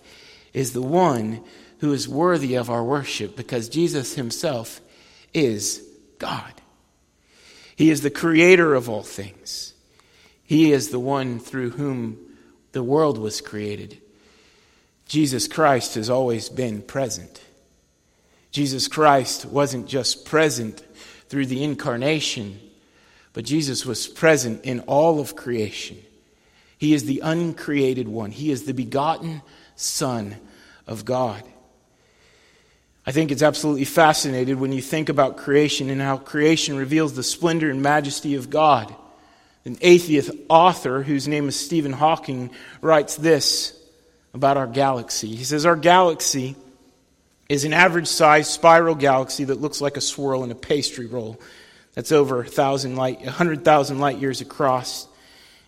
is 0.52 0.74
the 0.74 0.82
one 0.82 1.42
who 1.78 1.92
is 1.92 2.08
worthy 2.08 2.56
of 2.56 2.68
our 2.68 2.84
worship, 2.84 3.36
because 3.36 3.68
Jesus 3.68 4.14
himself 4.14 4.80
is 5.32 5.82
God. 6.18 6.52
He 7.76 7.90
is 7.90 8.00
the 8.00 8.10
creator 8.10 8.74
of 8.74 8.88
all 8.88 9.02
things. 9.02 9.74
He 10.42 10.72
is 10.72 10.88
the 10.88 10.98
one 10.98 11.38
through 11.38 11.70
whom 11.70 12.18
the 12.72 12.82
world 12.82 13.18
was 13.18 13.40
created. 13.40 14.00
Jesus 15.06 15.46
Christ 15.46 15.94
has 15.94 16.10
always 16.10 16.48
been 16.48 16.82
present. 16.82 17.42
Jesus 18.50 18.88
Christ 18.88 19.44
wasn't 19.44 19.86
just 19.86 20.24
present 20.24 20.82
through 21.28 21.46
the 21.46 21.62
incarnation, 21.64 22.60
but 23.32 23.44
Jesus 23.44 23.84
was 23.84 24.06
present 24.06 24.64
in 24.64 24.80
all 24.80 25.20
of 25.20 25.36
creation. 25.36 25.98
He 26.78 26.94
is 26.94 27.04
the 27.04 27.20
uncreated 27.22 28.08
one, 28.08 28.30
He 28.30 28.50
is 28.50 28.64
the 28.64 28.74
begotten 28.74 29.42
Son 29.76 30.36
of 30.86 31.04
God. 31.04 31.42
I 33.08 33.12
think 33.12 33.30
it's 33.30 33.42
absolutely 33.42 33.84
fascinating 33.84 34.58
when 34.58 34.72
you 34.72 34.82
think 34.82 35.08
about 35.08 35.36
creation 35.36 35.90
and 35.90 36.02
how 36.02 36.16
creation 36.16 36.76
reveals 36.76 37.14
the 37.14 37.22
splendor 37.22 37.70
and 37.70 37.80
majesty 37.80 38.34
of 38.34 38.50
God. 38.50 38.92
An 39.64 39.78
atheist 39.80 40.30
author 40.48 41.02
whose 41.02 41.28
name 41.28 41.48
is 41.48 41.58
Stephen 41.58 41.92
Hawking 41.92 42.50
writes 42.80 43.16
this 43.16 43.80
about 44.34 44.56
our 44.56 44.66
galaxy. 44.66 45.34
He 45.34 45.44
says, 45.44 45.64
Our 45.66 45.76
galaxy 45.76 46.56
is 47.48 47.64
an 47.64 47.72
average 47.72 48.08
sized 48.08 48.50
spiral 48.50 48.94
galaxy 48.94 49.44
that 49.44 49.60
looks 49.60 49.80
like 49.80 49.96
a 49.96 50.00
swirl 50.00 50.44
in 50.44 50.50
a 50.50 50.54
pastry 50.54 51.06
roll 51.06 51.40
that's 51.94 52.12
over 52.12 52.36
1,000 52.38 52.96
light, 52.96 53.20
100,000 53.20 53.98
light 53.98 54.18
years 54.18 54.40
across 54.40 55.06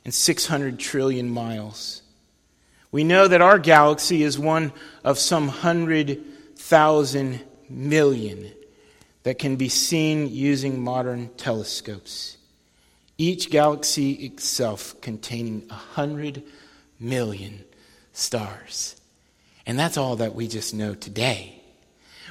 and 0.05 0.13
600 0.13 0.79
trillion 0.79 1.29
miles. 1.29 2.03
We 2.91 3.05
know 3.05 3.29
that 3.29 3.43
our 3.43 3.59
galaxy 3.59 4.23
is 4.23 4.39
one 4.39 4.73
of 5.05 5.19
some 5.19 5.49
hundred 5.49 6.23
thousand 6.57 7.41
million 7.69 8.51
that 9.23 9.39
can 9.39 9.57
be 9.57 9.69
seen 9.69 10.29
using 10.29 10.83
modern 10.83 11.29
telescopes. 11.37 12.39
Each 13.19 13.51
galaxy 13.51 14.13
itself 14.13 14.99
containing 15.01 15.67
a 15.71 15.75
hundred 15.75 16.43
million 16.99 17.65
stars. 18.13 18.97
And 19.67 19.79
that's 19.79 19.99
all 19.99 20.17
that 20.17 20.35
we 20.35 20.49
just 20.49 20.73
know 20.73 20.95
today. 20.95 21.58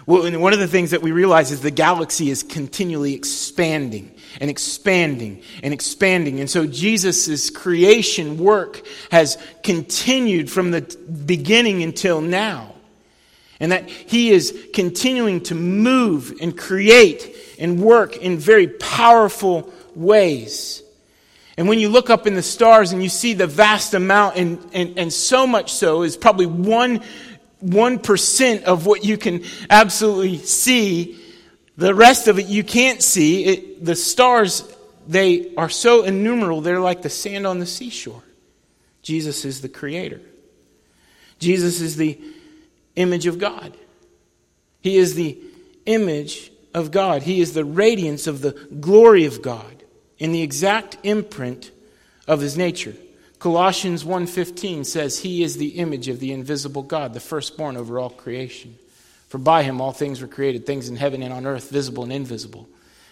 Well, 0.07 0.39
one 0.39 0.53
of 0.53 0.59
the 0.59 0.69
things 0.69 0.91
that 0.91 1.01
we 1.01 1.11
realize 1.11 1.51
is 1.51 1.59
the 1.59 1.69
galaxy 1.69 2.29
is 2.29 2.41
continually 2.41 3.13
expanding 3.13 4.15
and 4.39 4.49
expanding 4.49 5.41
and 5.61 5.73
expanding. 5.73 6.39
And 6.39 6.49
so 6.49 6.65
Jesus' 6.65 7.49
creation 7.49 8.37
work 8.37 8.87
has 9.11 9.37
continued 9.63 10.49
from 10.49 10.71
the 10.71 10.81
beginning 11.25 11.83
until 11.83 12.21
now. 12.21 12.73
And 13.59 13.73
that 13.73 13.89
he 13.89 14.29
is 14.29 14.67
continuing 14.73 15.41
to 15.41 15.55
move 15.55 16.37
and 16.39 16.57
create 16.57 17.35
and 17.59 17.81
work 17.81 18.15
in 18.15 18.37
very 18.37 18.67
powerful 18.67 19.73
ways. 19.93 20.83
And 21.57 21.67
when 21.67 21.79
you 21.79 21.89
look 21.89 22.11
up 22.11 22.27
in 22.27 22.35
the 22.35 22.43
stars 22.43 22.91
and 22.91 23.01
you 23.01 23.09
see 23.09 23.33
the 23.33 23.47
vast 23.47 23.95
amount, 23.95 24.37
and, 24.37 24.63
and, 24.73 24.99
and 24.99 25.11
so 25.11 25.47
much 25.47 25.73
so 25.73 26.03
is 26.03 26.15
probably 26.15 26.45
one, 26.45 27.01
1% 27.63 28.63
of 28.63 28.85
what 28.85 29.03
you 29.03 29.17
can 29.17 29.43
absolutely 29.69 30.37
see, 30.37 31.19
the 31.75 31.93
rest 31.93 32.27
of 32.27 32.39
it 32.39 32.47
you 32.47 32.63
can't 32.63 33.01
see. 33.01 33.45
It, 33.45 33.85
the 33.85 33.95
stars, 33.95 34.63
they 35.07 35.55
are 35.55 35.69
so 35.69 36.03
innumerable, 36.03 36.61
they're 36.61 36.79
like 36.79 37.01
the 37.01 37.09
sand 37.09 37.47
on 37.47 37.59
the 37.59 37.65
seashore. 37.65 38.23
Jesus 39.01 39.45
is 39.45 39.61
the 39.61 39.69
creator. 39.69 40.21
Jesus 41.39 41.81
is 41.81 41.95
the 41.95 42.19
image 42.95 43.27
of 43.27 43.37
God. 43.37 43.75
He 44.81 44.97
is 44.97 45.15
the 45.15 45.37
image 45.85 46.51
of 46.73 46.91
God. 46.91 47.23
He 47.23 47.41
is 47.41 47.53
the 47.53 47.65
radiance 47.65 48.27
of 48.27 48.41
the 48.41 48.51
glory 48.79 49.25
of 49.25 49.41
God 49.41 49.83
in 50.17 50.31
the 50.31 50.41
exact 50.41 50.97
imprint 51.03 51.71
of 52.27 52.41
his 52.41 52.57
nature. 52.57 52.95
Colossians 53.39 54.04
1:15 54.04 54.84
says 54.84 55.19
he 55.19 55.43
is 55.43 55.58
the 55.58 55.78
image 55.78 56.08
of 56.08 56.19
the 56.19 56.32
invisible 56.32 56.82
God, 56.82 57.13
the 57.13 57.19
firstborn 57.19 57.78
over 57.78 58.00
all 58.00 58.10
creation. 58.10 58.76
For 59.30 59.38
by 59.38 59.63
him 59.63 59.82
all 59.82 59.91
things 59.91 60.21
were 60.21 60.28
created, 60.28 60.65
things 60.65 60.89
in 60.89 60.95
heaven 60.95 61.21
and 61.21 61.34
on 61.34 61.45
earth, 61.45 61.69
visible 61.69 62.04
and 62.04 62.13
invisible. 62.13 62.67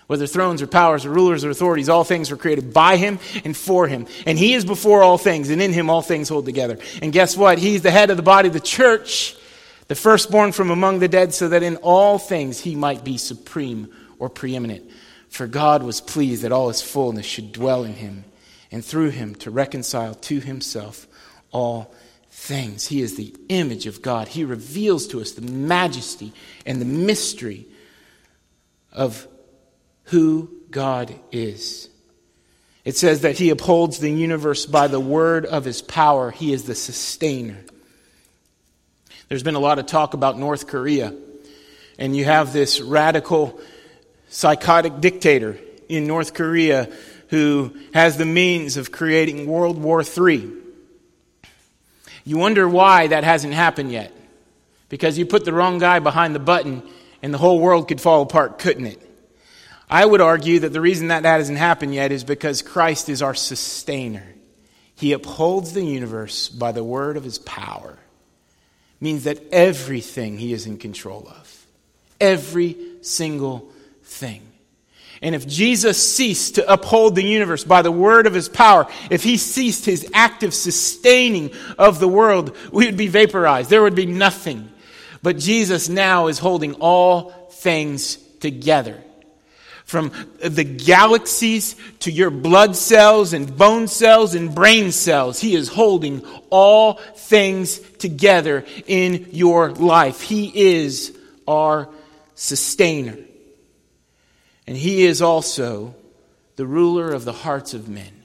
Whether 0.08 0.28
thrones 0.28 0.62
or 0.62 0.68
powers 0.68 1.06
or 1.06 1.10
rulers 1.10 1.44
or 1.44 1.50
authorities, 1.50 1.90
all 1.90 2.04
things 2.04 2.30
were 2.30 2.38
created 2.38 2.74
by 2.74 2.98
him 2.98 3.20
and 3.44 3.58
for 3.58 3.88
him. 3.88 4.06
And 4.26 4.38
he 4.38 4.54
is 4.54 4.64
before 4.64 5.02
all 5.02 5.18
things, 5.18 5.50
and 5.50 5.62
in 5.62 5.74
him 5.74 5.90
all 5.90 6.04
things 6.04 6.30
hold 6.30 6.46
together. 6.46 6.78
And 7.02 7.12
guess 7.12 7.36
what? 7.36 7.58
He's 7.58 7.82
the 7.82 7.92
head 7.92 8.12
of 8.12 8.18
the 8.18 8.24
body, 8.24 8.50
the 8.50 8.60
church, 8.60 9.36
the 9.88 9.96
firstborn 9.96 10.52
from 10.52 10.70
among 10.70 11.00
the 11.00 11.08
dead, 11.08 11.34
so 11.34 11.50
that 11.50 11.64
in 11.64 11.78
all 11.78 12.20
things 12.20 12.60
he 12.60 12.76
might 12.76 13.04
be 13.04 13.18
supreme 13.18 13.90
or 14.20 14.30
preeminent. 14.30 14.84
For 15.30 15.48
God 15.48 15.84
was 15.84 16.02
pleased 16.02 16.44
that 16.44 16.52
all 16.52 16.68
his 16.68 16.82
fullness 16.82 17.26
should 17.26 17.52
dwell 17.52 17.84
in 17.84 17.94
him, 17.94 18.26
and 18.76 18.84
through 18.84 19.10
him 19.10 19.34
to 19.36 19.50
reconcile 19.50 20.14
to 20.16 20.42
himself 20.42 21.08
all 21.54 21.96
things. 22.30 22.86
He 22.86 23.02
is 23.02 23.16
the 23.16 23.34
image 23.48 23.86
of 23.86 24.02
God. 24.02 24.28
He 24.28 24.44
reveals 24.44 25.08
to 25.08 25.22
us 25.22 25.32
the 25.32 25.50
majesty 25.50 26.34
and 26.66 26.82
the 26.82 26.86
mystery 26.86 27.68
of 28.92 29.30
who 30.04 30.50
God 30.72 31.16
is. 31.32 31.88
It 32.84 32.98
says 32.98 33.22
that 33.22 33.38
he 33.38 33.50
upholds 33.50 34.00
the 34.00 34.12
universe 34.12 34.66
by 34.66 34.88
the 34.88 35.00
word 35.00 35.46
of 35.46 35.64
his 35.64 35.82
power. 35.82 36.30
He 36.30 36.52
is 36.52 36.66
the 36.66 36.76
sustainer. 36.76 37.64
There's 39.30 39.42
been 39.42 39.56
a 39.56 39.60
lot 39.60 39.80
of 39.80 39.86
talk 39.86 40.14
about 40.14 40.38
North 40.38 40.68
Korea, 40.68 41.16
and 41.98 42.14
you 42.14 42.26
have 42.26 42.52
this 42.52 42.82
radical, 42.82 43.58
psychotic 44.28 45.00
dictator 45.00 45.58
in 45.88 46.08
North 46.08 46.34
Korea 46.34 46.90
who 47.30 47.76
has 47.94 48.18
the 48.18 48.26
means 48.26 48.78
of 48.78 48.92
creating 48.92 49.48
World 49.48 49.78
War 49.78 50.02
III. 50.02 50.52
You 52.24 52.38
wonder 52.38 52.68
why 52.68 53.08
that 53.08 53.24
hasn't 53.24 53.54
happened 53.54 53.92
yet. 53.92 54.12
Because 54.90 55.18
you 55.18 55.26
put 55.26 55.46
the 55.46 55.54
wrong 55.54 55.80
guy 55.80 56.00
behind 56.00 56.36
the 56.36 56.40
button 56.40 56.84
and 57.22 57.34
the 57.34 57.38
whole 57.38 57.60
world 57.60 57.88
could 57.88 58.02
fall 58.02 58.22
apart, 58.22 58.60
couldn't 58.60 58.86
it? 58.86 59.02
I 59.90 60.06
would 60.06 60.22
argue 60.22 60.60
that 60.60 60.74
the 60.74 60.82
reason 60.82 61.10
that 61.10 61.24
that 61.24 61.38
hasn't 61.38 61.58
happened 61.58 61.94
yet 61.94 62.12
is 62.12 62.24
because 62.24 62.62
Christ 62.62 63.10
is 63.10 63.22
our 63.22 63.36
sustainer. 63.36 64.26
He 64.96 65.12
upholds 65.12 65.74
the 65.74 65.86
universe 65.86 66.50
by 66.50 66.72
the 66.72 66.84
word 66.84 67.18
of 67.18 67.24
his 67.24 67.38
power 67.40 67.98
means 69.00 69.26
that 69.26 69.44
everything 69.52 70.38
he 70.38 70.54
is 70.54 70.66
in 70.66 70.78
control 70.78 71.28
of. 71.30 71.66
Every 72.20 72.78
single 73.02 73.72
thing. 74.04 74.42
And 75.22 75.34
if 75.34 75.48
Jesus 75.48 75.98
ceased 75.98 76.56
to 76.56 76.72
uphold 76.72 77.16
the 77.16 77.24
universe 77.24 77.64
by 77.64 77.82
the 77.82 77.92
word 77.92 78.28
of 78.28 78.34
his 78.34 78.50
power, 78.50 78.88
if 79.10 79.24
he 79.24 79.38
ceased 79.38 79.86
his 79.86 80.10
active 80.14 80.54
sustaining 80.54 81.52
of 81.78 82.00
the 82.00 82.08
world, 82.08 82.56
we 82.72 82.86
would 82.86 82.98
be 82.98 83.08
vaporized. 83.08 83.70
There 83.70 83.84
would 83.84 83.96
be 83.96 84.06
nothing. 84.06 84.70
But 85.24 85.38
Jesus 85.38 85.90
now 85.90 86.28
is 86.28 86.38
holding 86.38 86.74
all 86.76 87.32
things 87.52 88.18
together. 88.40 89.02
From 89.86 90.12
the 90.40 90.64
galaxies 90.64 91.76
to 92.00 92.12
your 92.12 92.32
blood 92.32 92.76
cells 92.76 93.34
and 93.34 93.56
bone 93.56 93.88
cells 93.88 94.34
and 94.34 94.54
brain 94.54 94.92
cells, 94.92 95.40
He 95.40 95.56
is 95.56 95.68
holding 95.68 96.26
all 96.50 96.94
things 97.16 97.80
together 97.80 98.66
in 98.88 99.28
your 99.32 99.72
life. 99.72 100.22
He 100.22 100.52
is 100.80 101.16
our 101.48 101.88
sustainer. 102.34 103.16
And 104.68 104.76
He 104.76 105.06
is 105.06 105.22
also 105.22 105.96
the 106.56 106.66
ruler 106.66 107.12
of 107.12 107.26
the 107.26 107.34
hearts 107.34 107.74
of 107.74 107.90
men. 107.90 108.24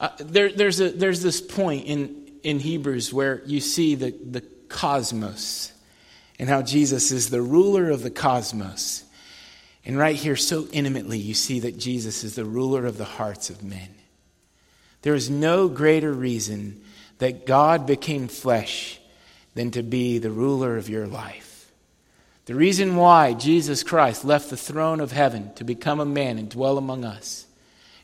Uh, 0.00 0.10
there, 0.20 0.50
there's, 0.50 0.80
a, 0.80 0.90
there's 0.90 1.22
this 1.22 1.40
point 1.40 1.86
in, 1.86 2.30
in 2.42 2.60
Hebrews 2.60 3.12
where 3.12 3.42
you 3.46 3.60
see 3.60 3.94
the, 3.94 4.10
the 4.10 4.42
cosmos 4.68 5.72
and 6.38 6.48
how 6.48 6.62
Jesus 6.62 7.10
is 7.10 7.30
the 7.30 7.42
ruler 7.42 7.90
of 7.90 8.02
the 8.02 8.10
cosmos. 8.10 9.04
And 9.84 9.98
right 9.98 10.14
here, 10.14 10.36
so 10.36 10.68
intimately, 10.70 11.18
you 11.18 11.34
see 11.34 11.60
that 11.60 11.78
Jesus 11.78 12.22
is 12.22 12.34
the 12.34 12.44
ruler 12.44 12.86
of 12.86 12.98
the 12.98 13.04
hearts 13.04 13.50
of 13.50 13.64
men. 13.64 13.88
There 15.02 15.14
is 15.14 15.30
no 15.30 15.68
greater 15.68 16.12
reason 16.12 16.82
that 17.18 17.46
God 17.46 17.86
became 17.86 18.28
flesh 18.28 19.00
than 19.54 19.70
to 19.72 19.82
be 19.82 20.18
the 20.18 20.30
ruler 20.30 20.76
of 20.76 20.88
your 20.88 21.06
life, 21.06 21.57
The 22.48 22.54
reason 22.54 22.96
why 22.96 23.34
Jesus 23.34 23.82
Christ 23.82 24.24
left 24.24 24.48
the 24.48 24.56
throne 24.56 25.00
of 25.00 25.12
heaven 25.12 25.52
to 25.56 25.64
become 25.64 26.00
a 26.00 26.06
man 26.06 26.38
and 26.38 26.48
dwell 26.48 26.78
among 26.78 27.04
us 27.04 27.46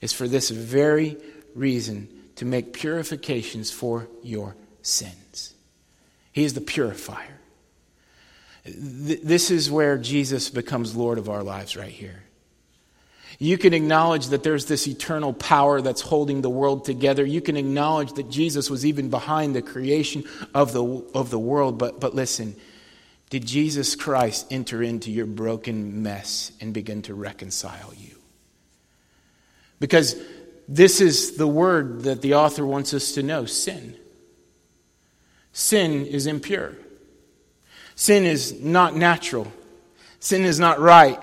is 0.03 0.13
for 0.13 0.29
this 0.29 0.51
very 0.51 1.17
reason 1.55 2.09
to 2.37 2.45
make 2.45 2.75
purifications 2.75 3.71
for 3.71 4.07
your 4.23 4.55
sins. 4.83 5.55
He 6.31 6.45
is 6.45 6.53
the 6.53 6.61
purifier. 6.61 7.41
This 8.67 9.51
is 9.51 9.71
where 9.71 9.97
Jesus 9.97 10.51
becomes 10.51 10.95
Lord 10.95 11.17
of 11.17 11.31
our 11.31 11.43
lives, 11.43 11.75
right 11.75 11.89
here. 11.89 12.23
You 13.39 13.57
can 13.57 13.73
acknowledge 13.73 14.27
that 14.27 14.43
there's 14.43 14.67
this 14.67 14.87
eternal 14.87 15.33
power 15.33 15.81
that's 15.81 16.03
holding 16.03 16.43
the 16.43 16.51
world 16.51 16.85
together. 16.85 17.25
You 17.25 17.41
can 17.41 17.57
acknowledge 17.57 18.13
that 18.13 18.29
Jesus 18.29 18.69
was 18.69 18.85
even 18.85 19.09
behind 19.09 19.57
the 19.57 19.63
creation 19.63 20.25
of 20.53 20.75
the, 20.75 20.85
of 21.15 21.31
the 21.31 21.39
world. 21.39 21.79
But, 21.79 21.99
but 21.99 22.15
listen, 22.15 22.57
did 23.31 23.47
Jesus 23.47 23.97
Christ 23.97 24.47
enter 24.51 24.83
into 24.83 25.11
your 25.11 25.27
broken 25.27 26.03
mess 26.03 26.53
and 26.61 26.73
begin 26.73 27.03
to 27.03 27.15
reconcile 27.15 27.93
you? 27.97 28.17
Because 29.81 30.17
this 30.69 31.01
is 31.01 31.37
the 31.37 31.47
word 31.47 32.03
that 32.03 32.23
the 32.23 32.35
author 32.35 32.65
wants 32.65 32.95
us 32.95 33.13
to 33.13 33.23
know 33.23 33.45
sin. 33.45 33.97
Sin 35.53 36.07
is 36.07 36.27
impure. 36.27 36.75
Sin 37.97 38.25
is 38.25 38.61
not 38.61 38.97
natural. 38.97 39.51
Sin 40.21 40.45
is 40.45 40.59
not 40.59 40.81
right. 40.81 41.21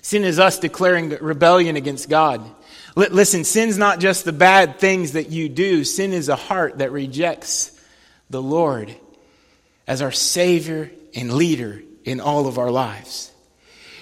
Sin 0.00 0.24
is 0.24 0.38
us 0.38 0.58
declaring 0.58 1.10
rebellion 1.20 1.76
against 1.76 2.08
God. 2.08 2.48
Listen, 2.94 3.44
sin's 3.44 3.78
not 3.78 4.00
just 4.00 4.24
the 4.24 4.32
bad 4.32 4.78
things 4.78 5.12
that 5.12 5.30
you 5.30 5.48
do, 5.48 5.84
sin 5.84 6.12
is 6.12 6.28
a 6.28 6.36
heart 6.36 6.78
that 6.78 6.92
rejects 6.92 7.70
the 8.30 8.42
Lord 8.42 8.94
as 9.86 10.02
our 10.02 10.12
Savior 10.12 10.90
and 11.14 11.32
leader 11.32 11.82
in 12.04 12.20
all 12.20 12.46
of 12.46 12.58
our 12.58 12.70
lives. 12.70 13.30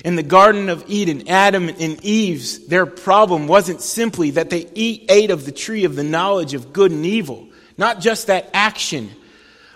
In 0.05 0.16
the 0.16 0.23
Garden 0.23 0.69
of 0.69 0.85
Eden, 0.88 1.29
Adam 1.29 1.69
and 1.69 2.03
Eve's, 2.03 2.66
their 2.66 2.87
problem 2.87 3.47
wasn't 3.47 3.83
simply 3.83 4.31
that 4.33 4.49
they 4.49 4.66
eat, 4.75 5.07
ate 5.11 5.31
of 5.31 5.45
the 5.45 5.53
tree 5.53 5.85
of 5.85 5.95
the 5.95 6.05
knowledge 6.05 6.55
of 6.55 6.73
good 6.73 6.90
and 6.90 7.05
evil, 7.05 7.49
not 7.77 8.01
just 8.01 8.29
that 8.29 8.49
action, 8.55 9.11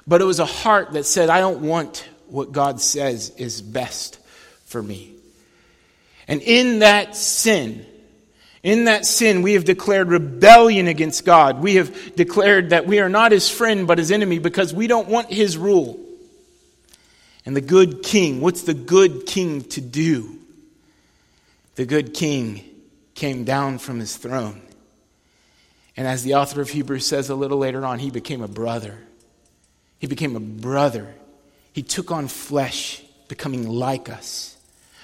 but 0.07 0.23
it 0.23 0.25
was 0.25 0.41
a 0.41 0.47
heart 0.47 0.93
that 0.93 1.05
said, 1.05 1.29
I 1.29 1.41
don't 1.41 1.63
want 1.63 2.09
what 2.29 2.53
God 2.53 2.81
says 2.81 3.31
is 3.37 3.61
best 3.61 4.19
for 4.65 4.83
me. 4.83 5.15
And 6.27 6.41
in 6.41 6.79
that 6.79 7.17
sin, 7.17 7.85
in 8.65 8.87
that 8.87 9.05
sin, 9.05 9.43
we 9.43 9.53
have 9.53 9.67
declared 9.67 10.09
rebellion 10.09 10.89
against 10.89 11.27
God. 11.27 11.63
We 11.63 11.75
have 11.75 12.17
declared 12.17 12.71
that 12.71 12.87
we 12.87 12.99
are 12.99 13.11
not 13.11 13.31
his 13.31 13.49
friend, 13.49 13.87
but 13.87 13.99
his 13.99 14.11
enemy 14.11 14.39
because 14.39 14.73
we 14.73 14.87
don't 14.87 15.07
want 15.07 15.31
his 15.31 15.59
rule. 15.59 16.01
And 17.45 17.55
the 17.55 17.61
good 17.61 18.03
king, 18.03 18.41
what's 18.41 18.63
the 18.63 18.73
good 18.73 19.27
king 19.27 19.65
to 19.65 19.83
do? 19.83 20.39
The 21.75 21.85
good 21.85 22.15
king 22.15 22.65
came 23.15 23.45
down 23.45 23.79
from 23.79 24.01
his 24.01 24.17
throne. 24.17 24.63
And 25.95 26.07
as 26.07 26.23
the 26.23 26.37
author 26.37 26.63
of 26.63 26.71
Hebrews 26.71 27.07
says 27.07 27.29
a 27.29 27.35
little 27.35 27.59
later 27.59 27.85
on, 27.85 27.99
he 27.99 28.11
became 28.11 28.41
a 28.41 28.49
brother. 28.49 28.99
He 29.99 30.07
became 30.07 30.37
a 30.37 30.41
brother. 30.41 31.15
He 31.75 31.83
took 31.83 32.11
on 32.11 32.29
flesh, 32.29 33.03
becoming 33.29 33.69
like 33.69 34.09
us. 34.09 34.57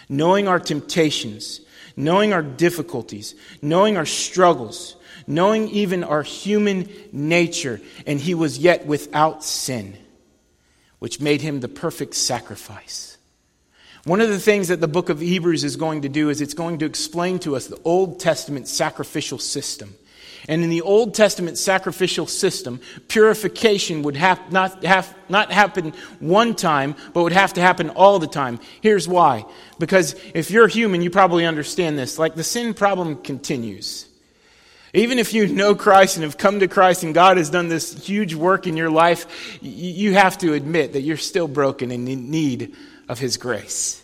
Knowing 0.09 0.49
our 0.49 0.59
temptations, 0.59 1.61
knowing 1.96 2.33
our 2.33 2.42
difficulties, 2.42 3.35
knowing 3.62 3.96
our 3.96 4.07
struggles, 4.07 4.96
knowing 5.26 5.68
even 5.68 6.05
our 6.05 6.22
human 6.22 6.88
nature, 7.12 7.81
and 8.07 8.20
he 8.20 8.35
was 8.35 8.59
yet 8.59 8.87
without 8.87 9.44
sin 9.44 9.96
which 11.00 11.18
made 11.18 11.40
him 11.40 11.61
the 11.61 11.68
perfect 11.68 12.14
sacrifice. 12.14 13.18
One 14.05 14.20
of 14.20 14.29
the 14.29 14.38
things 14.38 14.68
that 14.68 14.81
the 14.81 14.88
book 14.88 15.09
of 15.09 15.18
Hebrews 15.18 15.64
is 15.64 15.76
going 15.76 16.03
to 16.03 16.09
do 16.09 16.31
is 16.31 16.40
it's 16.40 16.55
going 16.55 16.79
to 16.79 16.87
explain 16.87 17.38
to 17.40 17.57
us 17.57 17.66
the 17.66 17.81
Old 17.85 18.20
Testament 18.20 18.68
sacrificial 18.68 19.38
system. 19.38 19.94
And 20.48 20.62
in 20.62 20.70
the 20.70 20.83
Old 20.83 21.14
Testament 21.14 21.59
sacrificial 21.59 22.26
system, 22.26 22.81
purification 23.09 24.03
would 24.03 24.16
have 24.16 24.53
not, 24.53 24.85
have, 24.85 25.14
not 25.29 25.53
happen 25.53 25.92
one 26.18 26.55
time, 26.55 26.94
but 27.12 27.22
would 27.22 27.33
have 27.33 27.55
to 27.55 27.61
happen 27.61 27.90
all 27.90 28.18
the 28.18 28.26
time. 28.26 28.59
Here's 28.81 29.07
why. 29.07 29.44
Because 29.79 30.14
if 30.35 30.50
you're 30.50 30.68
human, 30.68 31.03
you 31.03 31.11
probably 31.11 31.46
understand 31.46 31.98
this. 31.98 32.18
Like 32.18 32.35
the 32.35 32.44
sin 32.44 32.74
problem 32.74 33.16
continues. 33.22 34.07
Even 34.92 35.18
if 35.18 35.33
you 35.33 35.46
know 35.46 35.74
Christ 35.74 36.16
and 36.16 36.24
have 36.24 36.37
come 36.37 36.61
to 36.61 36.68
Christ 36.68 37.05
and 37.05 37.14
God 37.14 37.37
has 37.37 37.48
done 37.48 37.68
this 37.68 38.05
huge 38.05 38.35
work 38.35 38.66
in 38.66 38.76
your 38.76 38.90
life, 38.90 39.59
you 39.62 40.14
have 40.14 40.37
to 40.38 40.55
admit 40.55 40.94
that 40.94 41.03
you're 41.03 41.16
still 41.16 41.46
broken 41.46 41.92
and 41.92 42.09
in 42.09 42.31
need 42.31 42.74
of 43.09 43.18
His 43.20 43.37
grace. 43.37 44.03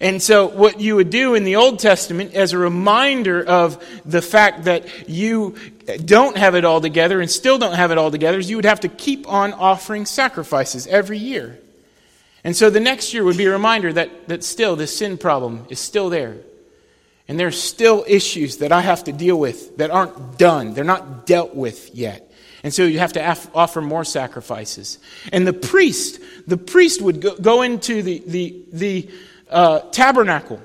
And 0.00 0.22
so, 0.22 0.46
what 0.46 0.80
you 0.80 0.96
would 0.96 1.10
do 1.10 1.34
in 1.34 1.44
the 1.44 1.56
Old 1.56 1.78
Testament, 1.78 2.34
as 2.34 2.52
a 2.52 2.58
reminder 2.58 3.44
of 3.44 3.82
the 4.04 4.22
fact 4.22 4.64
that 4.64 5.08
you 5.08 5.56
don't 6.04 6.36
have 6.36 6.54
it 6.54 6.64
all 6.64 6.80
together 6.80 7.20
and 7.20 7.30
still 7.30 7.58
don't 7.58 7.74
have 7.74 7.90
it 7.90 7.98
all 7.98 8.10
together, 8.10 8.38
is 8.38 8.50
you 8.50 8.56
would 8.56 8.64
have 8.64 8.80
to 8.80 8.88
keep 8.88 9.28
on 9.28 9.52
offering 9.52 10.06
sacrifices 10.06 10.86
every 10.86 11.18
year. 11.18 11.58
And 12.44 12.56
so, 12.56 12.70
the 12.70 12.80
next 12.80 13.14
year 13.14 13.22
would 13.24 13.36
be 13.36 13.46
a 13.46 13.52
reminder 13.52 13.92
that, 13.92 14.28
that 14.28 14.44
still 14.44 14.76
this 14.76 14.96
sin 14.96 15.18
problem 15.18 15.66
is 15.68 15.78
still 15.78 16.08
there. 16.10 16.38
And 17.28 17.38
there's 17.38 17.60
still 17.60 18.04
issues 18.08 18.58
that 18.58 18.72
I 18.72 18.80
have 18.80 19.04
to 19.04 19.12
deal 19.12 19.38
with 19.38 19.76
that 19.78 19.90
aren't 19.90 20.38
done, 20.38 20.74
they're 20.74 20.84
not 20.84 21.26
dealt 21.26 21.54
with 21.54 21.94
yet. 21.94 22.28
And 22.64 22.72
so 22.72 22.84
you 22.84 23.00
have 23.00 23.14
to 23.14 23.30
af- 23.30 23.50
offer 23.54 23.80
more 23.80 24.04
sacrifices. 24.04 24.98
And 25.32 25.46
the 25.46 25.52
priest, 25.52 26.20
the 26.46 26.56
priest 26.56 27.02
would 27.02 27.20
go, 27.20 27.36
go 27.36 27.62
into 27.62 28.02
the, 28.02 28.22
the, 28.26 28.62
the 28.72 29.10
uh, 29.52 29.80
tabernacle, 29.90 30.60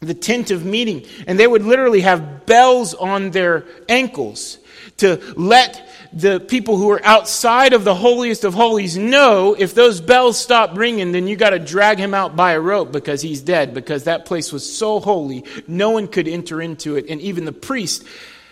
the 0.00 0.14
tent 0.14 0.50
of 0.50 0.64
meeting, 0.64 1.06
and 1.26 1.38
they 1.38 1.46
would 1.46 1.64
literally 1.64 2.00
have 2.00 2.46
bells 2.46 2.94
on 2.94 3.30
their 3.30 3.64
ankles 3.88 4.58
to 4.98 5.20
let 5.36 5.88
the 6.12 6.40
people 6.40 6.76
who 6.76 6.90
are 6.90 7.04
outside 7.04 7.72
of 7.72 7.84
the 7.84 7.94
holiest 7.94 8.44
of 8.44 8.54
holies 8.54 8.96
know 8.96 9.54
if 9.58 9.74
those 9.74 10.00
bells 10.00 10.38
stop 10.38 10.76
ringing, 10.76 11.12
then 11.12 11.28
you 11.28 11.36
got 11.36 11.50
to 11.50 11.58
drag 11.58 11.98
him 11.98 12.14
out 12.14 12.34
by 12.34 12.52
a 12.52 12.60
rope 12.60 12.92
because 12.92 13.20
he's 13.20 13.40
dead, 13.42 13.74
because 13.74 14.04
that 14.04 14.24
place 14.24 14.52
was 14.52 14.70
so 14.70 15.00
holy, 15.00 15.44
no 15.66 15.90
one 15.90 16.08
could 16.08 16.26
enter 16.26 16.62
into 16.62 16.96
it. 16.96 17.06
And 17.08 17.20
even 17.20 17.44
the 17.44 17.52
priest 17.52 18.04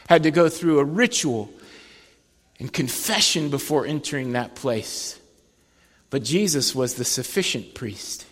had 0.08 0.24
to 0.24 0.30
go 0.30 0.48
through 0.48 0.78
a 0.78 0.84
ritual 0.84 1.50
and 2.58 2.72
confession 2.72 3.50
before 3.50 3.86
entering 3.86 4.32
that 4.32 4.54
place. 4.54 5.18
But 6.10 6.22
Jesus 6.22 6.74
was 6.74 6.94
the 6.94 7.04
sufficient 7.04 7.74
priest. 7.74 8.25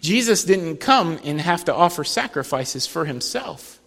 Jesus 0.00 0.44
didn't 0.44 0.78
come 0.78 1.18
and 1.24 1.40
have 1.40 1.64
to 1.66 1.74
offer 1.74 2.04
sacrifices 2.04 2.86
for 2.86 3.04
himself 3.04 3.80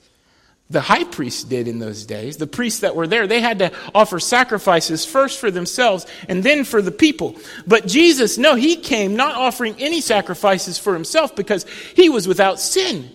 the 0.69 0.81
high 0.81 1.05
priests 1.05 1.43
did 1.43 1.67
in 1.67 1.79
those 1.79 2.05
days. 2.05 2.37
The 2.37 2.47
priests 2.47 2.81
that 2.81 2.95
were 2.95 3.07
there, 3.07 3.25
they 3.25 3.39
had 3.39 3.59
to 3.59 3.71
offer 3.95 4.19
sacrifices 4.19 5.05
first 5.05 5.39
for 5.39 5.49
themselves 5.49 6.05
and 6.27 6.43
then 6.43 6.65
for 6.65 6.81
the 6.81 6.91
people. 6.91 7.37
But 7.65 7.87
Jesus, 7.87 8.37
no, 8.37 8.55
he 8.55 8.75
came 8.75 9.15
not 9.15 9.35
offering 9.35 9.75
any 9.79 10.01
sacrifices 10.01 10.77
for 10.77 10.93
himself 10.93 11.35
because 11.35 11.65
he 11.95 12.09
was 12.09 12.27
without 12.27 12.59
sin. 12.59 13.09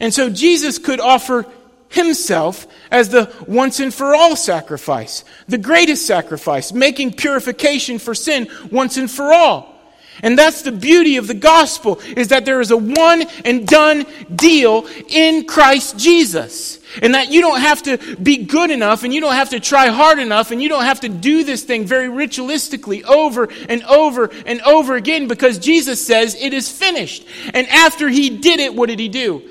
And 0.00 0.14
so 0.14 0.30
Jesus 0.30 0.78
could 0.78 1.00
offer 1.00 1.44
himself 1.90 2.66
as 2.90 3.10
the 3.10 3.34
once 3.46 3.80
and 3.80 3.92
for 3.92 4.14
all 4.14 4.36
sacrifice, 4.36 5.24
the 5.46 5.58
greatest 5.58 6.06
sacrifice, 6.06 6.72
making 6.72 7.14
purification 7.14 7.98
for 7.98 8.14
sin 8.14 8.48
once 8.70 8.96
and 8.96 9.10
for 9.10 9.32
all. 9.34 9.77
And 10.22 10.38
that's 10.38 10.62
the 10.62 10.72
beauty 10.72 11.16
of 11.16 11.26
the 11.26 11.34
gospel 11.34 12.00
is 12.16 12.28
that 12.28 12.44
there 12.44 12.60
is 12.60 12.70
a 12.70 12.76
one 12.76 13.22
and 13.44 13.66
done 13.66 14.06
deal 14.34 14.86
in 15.08 15.46
Christ 15.46 15.98
Jesus. 15.98 16.80
And 17.02 17.14
that 17.14 17.30
you 17.30 17.40
don't 17.40 17.60
have 17.60 17.82
to 17.82 18.16
be 18.16 18.38
good 18.38 18.70
enough 18.70 19.04
and 19.04 19.12
you 19.12 19.20
don't 19.20 19.34
have 19.34 19.50
to 19.50 19.60
try 19.60 19.88
hard 19.88 20.18
enough 20.18 20.50
and 20.50 20.62
you 20.62 20.68
don't 20.68 20.84
have 20.84 21.00
to 21.00 21.08
do 21.08 21.44
this 21.44 21.62
thing 21.62 21.84
very 21.84 22.08
ritualistically 22.08 23.04
over 23.04 23.48
and 23.68 23.82
over 23.84 24.30
and 24.46 24.60
over 24.62 24.96
again 24.96 25.28
because 25.28 25.58
Jesus 25.58 26.04
says 26.04 26.34
it 26.34 26.54
is 26.54 26.70
finished. 26.70 27.26
And 27.52 27.68
after 27.68 28.08
he 28.08 28.30
did 28.30 28.60
it, 28.60 28.74
what 28.74 28.88
did 28.88 28.98
he 28.98 29.08
do? 29.08 29.42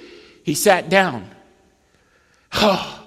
He 0.44 0.56
sat 0.56 0.90
down. 0.90 1.30
Oh, 2.60 3.07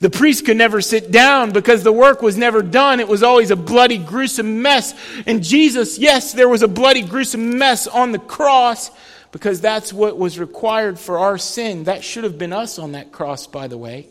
the 0.00 0.10
priest 0.10 0.46
could 0.46 0.56
never 0.56 0.80
sit 0.80 1.10
down 1.10 1.50
because 1.50 1.82
the 1.82 1.92
work 1.92 2.22
was 2.22 2.36
never 2.36 2.62
done. 2.62 3.00
It 3.00 3.08
was 3.08 3.24
always 3.24 3.50
a 3.50 3.56
bloody, 3.56 3.98
gruesome 3.98 4.62
mess. 4.62 4.94
And 5.26 5.42
Jesus, 5.42 5.98
yes, 5.98 6.32
there 6.32 6.48
was 6.48 6.62
a 6.62 6.68
bloody, 6.68 7.02
gruesome 7.02 7.58
mess 7.58 7.88
on 7.88 8.12
the 8.12 8.20
cross 8.20 8.92
because 9.32 9.60
that's 9.60 9.92
what 9.92 10.16
was 10.16 10.38
required 10.38 11.00
for 11.00 11.18
our 11.18 11.36
sin. 11.36 11.84
That 11.84 12.04
should 12.04 12.24
have 12.24 12.38
been 12.38 12.52
us 12.52 12.78
on 12.78 12.92
that 12.92 13.10
cross, 13.10 13.48
by 13.48 13.66
the 13.66 13.76
way. 13.76 14.06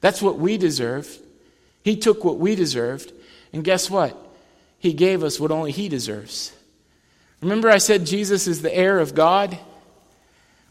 That's 0.00 0.22
what 0.22 0.38
we 0.38 0.56
deserved. 0.56 1.10
He 1.84 1.96
took 1.96 2.24
what 2.24 2.38
we 2.38 2.54
deserved. 2.54 3.12
And 3.52 3.62
guess 3.62 3.90
what? 3.90 4.16
He 4.78 4.94
gave 4.94 5.22
us 5.22 5.38
what 5.38 5.50
only 5.50 5.72
He 5.72 5.90
deserves. 5.90 6.52
Remember, 7.42 7.68
I 7.70 7.78
said 7.78 8.06
Jesus 8.06 8.46
is 8.46 8.62
the 8.62 8.74
heir 8.74 8.98
of 8.98 9.14
God? 9.14 9.58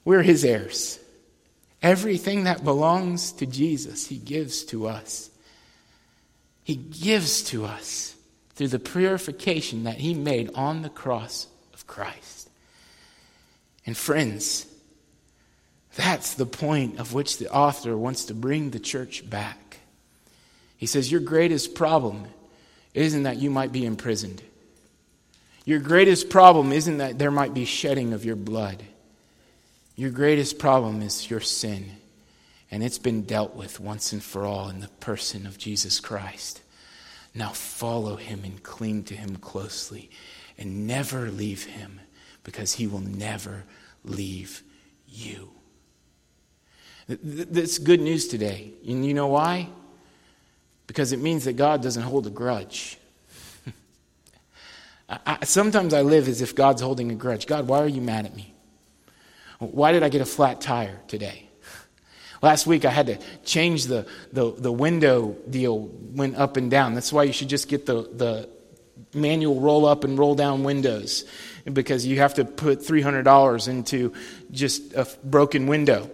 We're 0.04 0.24
His 0.24 0.43
heirs. 0.43 1.00
Everything 1.82 2.46
that 2.46 2.63
belongs 2.63 3.32
to 3.34 3.46
Jesus, 3.46 4.08
He 4.08 4.18
gives 4.18 4.63
to 4.66 4.88
us. 4.88 5.30
He 6.63 6.76
gives 6.76 7.44
to 7.44 7.66
us 7.66 8.16
through 8.56 8.70
the 8.70 8.80
purification 8.80 9.84
that 9.84 9.98
He 9.98 10.13
made 10.13 10.52
on 10.56 10.82
the 10.82 10.90
cross 10.90 11.48
of 11.74 11.88
Christ. 11.88 12.50
And 13.86 13.96
friends, 13.96 14.66
that's 15.96 16.34
the 16.34 16.46
point 16.46 17.00
of 17.00 17.13
which 17.13 17.38
the 17.38 17.50
author 17.50 17.98
wants 17.98 18.26
to 18.26 18.34
bring 18.34 18.72
the 18.72 18.80
church 18.80 19.28
back. 19.28 19.80
He 20.78 20.86
says, 20.86 21.12
Your 21.12 21.22
greatest 21.22 21.74
problem 21.74 22.28
isn't 22.94 23.24
that 23.24 23.38
you 23.38 23.50
might 23.50 23.72
be 23.72 23.86
imprisoned. 23.86 24.42
Your 25.66 25.80
greatest 25.80 26.30
problem 26.30 26.72
isn't 26.72 26.98
that 26.98 27.20
there 27.20 27.32
might 27.32 27.54
be 27.54 27.66
shedding 27.66 28.13
of 28.13 28.26
your 28.26 28.36
blood. 28.36 28.84
Your 29.98 30.12
greatest 30.12 30.60
problem 30.60 31.02
is 31.02 31.30
your 31.30 31.42
sin. 31.42 31.92
And 32.70 32.84
it's 32.84 33.00
been 33.00 33.24
dealt 33.24 33.56
with 33.56 33.80
once 33.80 34.14
and 34.14 34.22
for 34.24 34.46
all 34.46 34.70
in 34.70 34.80
the 34.80 34.88
person 34.88 35.46
of 35.48 35.58
Jesus 35.58 36.00
Christ. 36.00 36.62
Now 37.34 37.50
follow 37.50 38.16
him 38.16 38.44
and 38.44 38.62
cling 38.62 39.04
to 39.06 39.16
him 39.16 39.38
closely 39.38 40.10
and 40.58 40.86
never 40.86 41.32
leave 41.32 41.66
him 41.66 42.00
because 42.44 42.74
he 42.74 42.88
will 42.88 43.00
never 43.00 43.64
leave 44.04 44.64
you. 45.08 45.50
That's 47.08 47.80
good 47.80 48.02
news 48.02 48.28
today. 48.28 48.74
And 48.88 49.06
you 49.06 49.14
know 49.14 49.28
why? 49.28 49.70
Because 50.86 51.12
it 51.12 51.20
means 51.20 51.46
that 51.46 51.54
God 51.54 51.82
doesn't 51.82 52.04
hold 52.04 52.28
a 52.28 52.30
grudge. 52.30 52.98
I, 55.10 55.44
sometimes 55.44 55.94
I 55.94 56.02
live 56.02 56.28
as 56.28 56.42
if 56.42 56.54
God's 56.54 56.82
holding 56.82 57.12
a 57.12 57.16
grudge. 57.16 57.48
God, 57.48 57.68
why 57.68 57.80
are 57.80 57.88
you 57.88 58.02
mad 58.02 58.26
at 58.26 58.36
me? 58.36 58.54
Why 59.60 59.91
did 59.91 60.04
I 60.04 60.10
get 60.10 60.22
a 60.22 60.26
flat 60.26 60.62
tire 60.62 61.00
today? 61.08 61.48
Last 62.41 62.67
week 62.67 62.86
I 62.86 62.91
had 62.91 63.08
to 63.08 63.17
change 63.43 63.86
the, 63.86 64.06
the, 64.32 64.52
the 64.52 64.72
window 64.72 65.36
deal, 65.50 65.89
went 66.13 66.36
up 66.36 66.58
and 66.58 66.70
down. 66.70 66.93
That's 66.93 67.12
why 67.12 67.24
you 67.24 67.34
should 67.34 67.50
just 67.50 67.67
get 67.67 67.86
the, 67.86 68.04
the 68.04 68.50
manual 69.13 69.60
roll 69.60 69.86
up 69.86 70.04
and 70.04 70.17
roll 70.17 70.36
down 70.36 70.63
windows 70.63 71.26
because 71.72 72.06
you 72.06 72.20
have 72.20 72.36
to 72.36 72.46
put 72.46 72.82
$300 72.82 73.67
into 73.67 74.13
just 74.52 74.93
a 74.93 75.08
broken 75.24 75.67
window. 75.67 76.10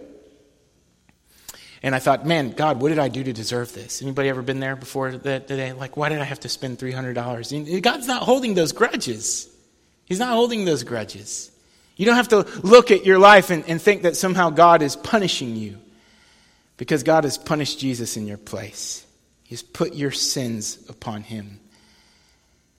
And 1.82 1.94
I 1.94 1.98
thought, 1.98 2.24
man, 2.26 2.52
God, 2.52 2.80
what 2.80 2.88
did 2.88 2.98
I 2.98 3.08
do 3.08 3.22
to 3.22 3.32
deserve 3.34 3.74
this? 3.74 4.00
Anybody 4.00 4.30
ever 4.30 4.40
been 4.40 4.58
there 4.58 4.74
before 4.74 5.12
that 5.12 5.46
today? 5.46 5.74
Like, 5.74 5.98
why 5.98 6.08
did 6.08 6.18
I 6.18 6.24
have 6.24 6.40
to 6.40 6.48
spend 6.48 6.78
$300? 6.78 7.82
God's 7.82 8.06
not 8.06 8.22
holding 8.22 8.54
those 8.54 8.72
grudges. 8.72 9.54
He's 10.06 10.18
not 10.18 10.32
holding 10.32 10.64
those 10.64 10.82
grudges. 10.82 11.50
You 11.96 12.06
don't 12.06 12.16
have 12.16 12.28
to 12.28 12.46
look 12.62 12.90
at 12.90 13.06
your 13.06 13.18
life 13.18 13.50
and, 13.50 13.64
and 13.68 13.80
think 13.80 14.02
that 14.02 14.16
somehow 14.16 14.50
God 14.50 14.82
is 14.82 14.96
punishing 14.96 15.56
you 15.56 15.78
because 16.76 17.02
God 17.02 17.24
has 17.24 17.38
punished 17.38 17.78
Jesus 17.78 18.16
in 18.16 18.26
your 18.26 18.38
place. 18.38 19.06
He's 19.44 19.62
put 19.62 19.94
your 19.94 20.10
sins 20.10 20.78
upon 20.88 21.22
him. 21.22 21.60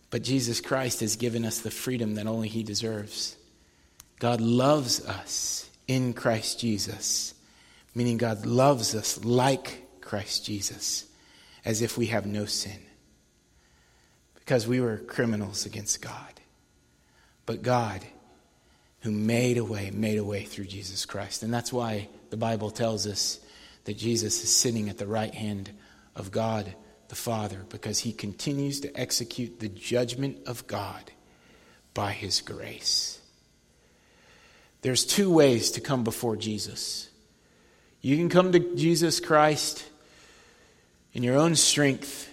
But 0.10 0.22
Jesus 0.22 0.62
Christ 0.62 1.00
has 1.00 1.16
given 1.16 1.46
us 1.46 1.60
the 1.60 1.72
freedom 1.72 2.16
that 2.16 2.28
only 2.28 2.48
he 2.48 2.64
deserves. 2.64 3.36
God 4.20 4.42
loves 4.42 5.06
us 5.06 5.70
in 5.88 6.14
Christ 6.14 6.60
Jesus 6.60 7.36
meaning 7.96 8.18
God 8.18 8.46
loves 8.46 8.94
us 8.94 9.24
like 9.24 9.88
Christ 10.02 10.46
Jesus, 10.46 11.06
as 11.64 11.82
if 11.82 11.98
we 11.98 12.08
have 12.08 12.26
no 12.26 12.46
sin, 12.46 12.80
because 14.36 14.68
we 14.68 14.82
were 14.82 14.98
criminals 14.98 15.66
against 15.66 16.02
God. 16.02 16.34
But 17.46 17.64
God, 17.64 18.06
who 19.06 19.12
made 19.12 19.60
a 19.60 19.64
way, 19.64 19.92
made 19.92 20.18
a 20.18 20.24
way 20.24 20.44
through 20.44 20.66
Jesus 20.66 21.06
Christ. 21.06 21.44
And 21.44 21.54
that's 21.54 21.72
why 21.72 22.10
the 22.32 22.38
Bible 22.38 22.72
tells 22.72 23.06
us 23.06 23.40
that 23.84 23.98
Jesus 23.98 24.44
is 24.44 24.50
sitting 24.50 24.90
at 24.90 24.98
the 24.98 25.06
right 25.06 25.34
hand 25.34 25.70
of 26.16 26.32
God 26.32 26.74
the 27.08 27.16
Father, 27.16 27.64
because 27.70 28.00
he 28.00 28.12
continues 28.12 28.80
to 28.80 29.00
execute 29.00 29.60
the 29.60 29.70
judgment 29.70 30.40
of 30.48 30.66
God 30.66 31.12
by 31.94 32.14
his 32.14 32.42
grace. 32.42 33.22
There's 34.82 35.06
two 35.06 35.32
ways 35.32 35.70
to 35.72 35.82
come 35.82 36.04
before 36.04 36.36
Jesus. 36.36 37.08
You 38.02 38.18
can 38.18 38.28
come 38.28 38.54
to 38.54 38.76
Jesus 38.76 39.20
Christ 39.20 39.86
in 41.14 41.22
your 41.22 41.38
own 41.38 41.56
strength. 41.56 42.28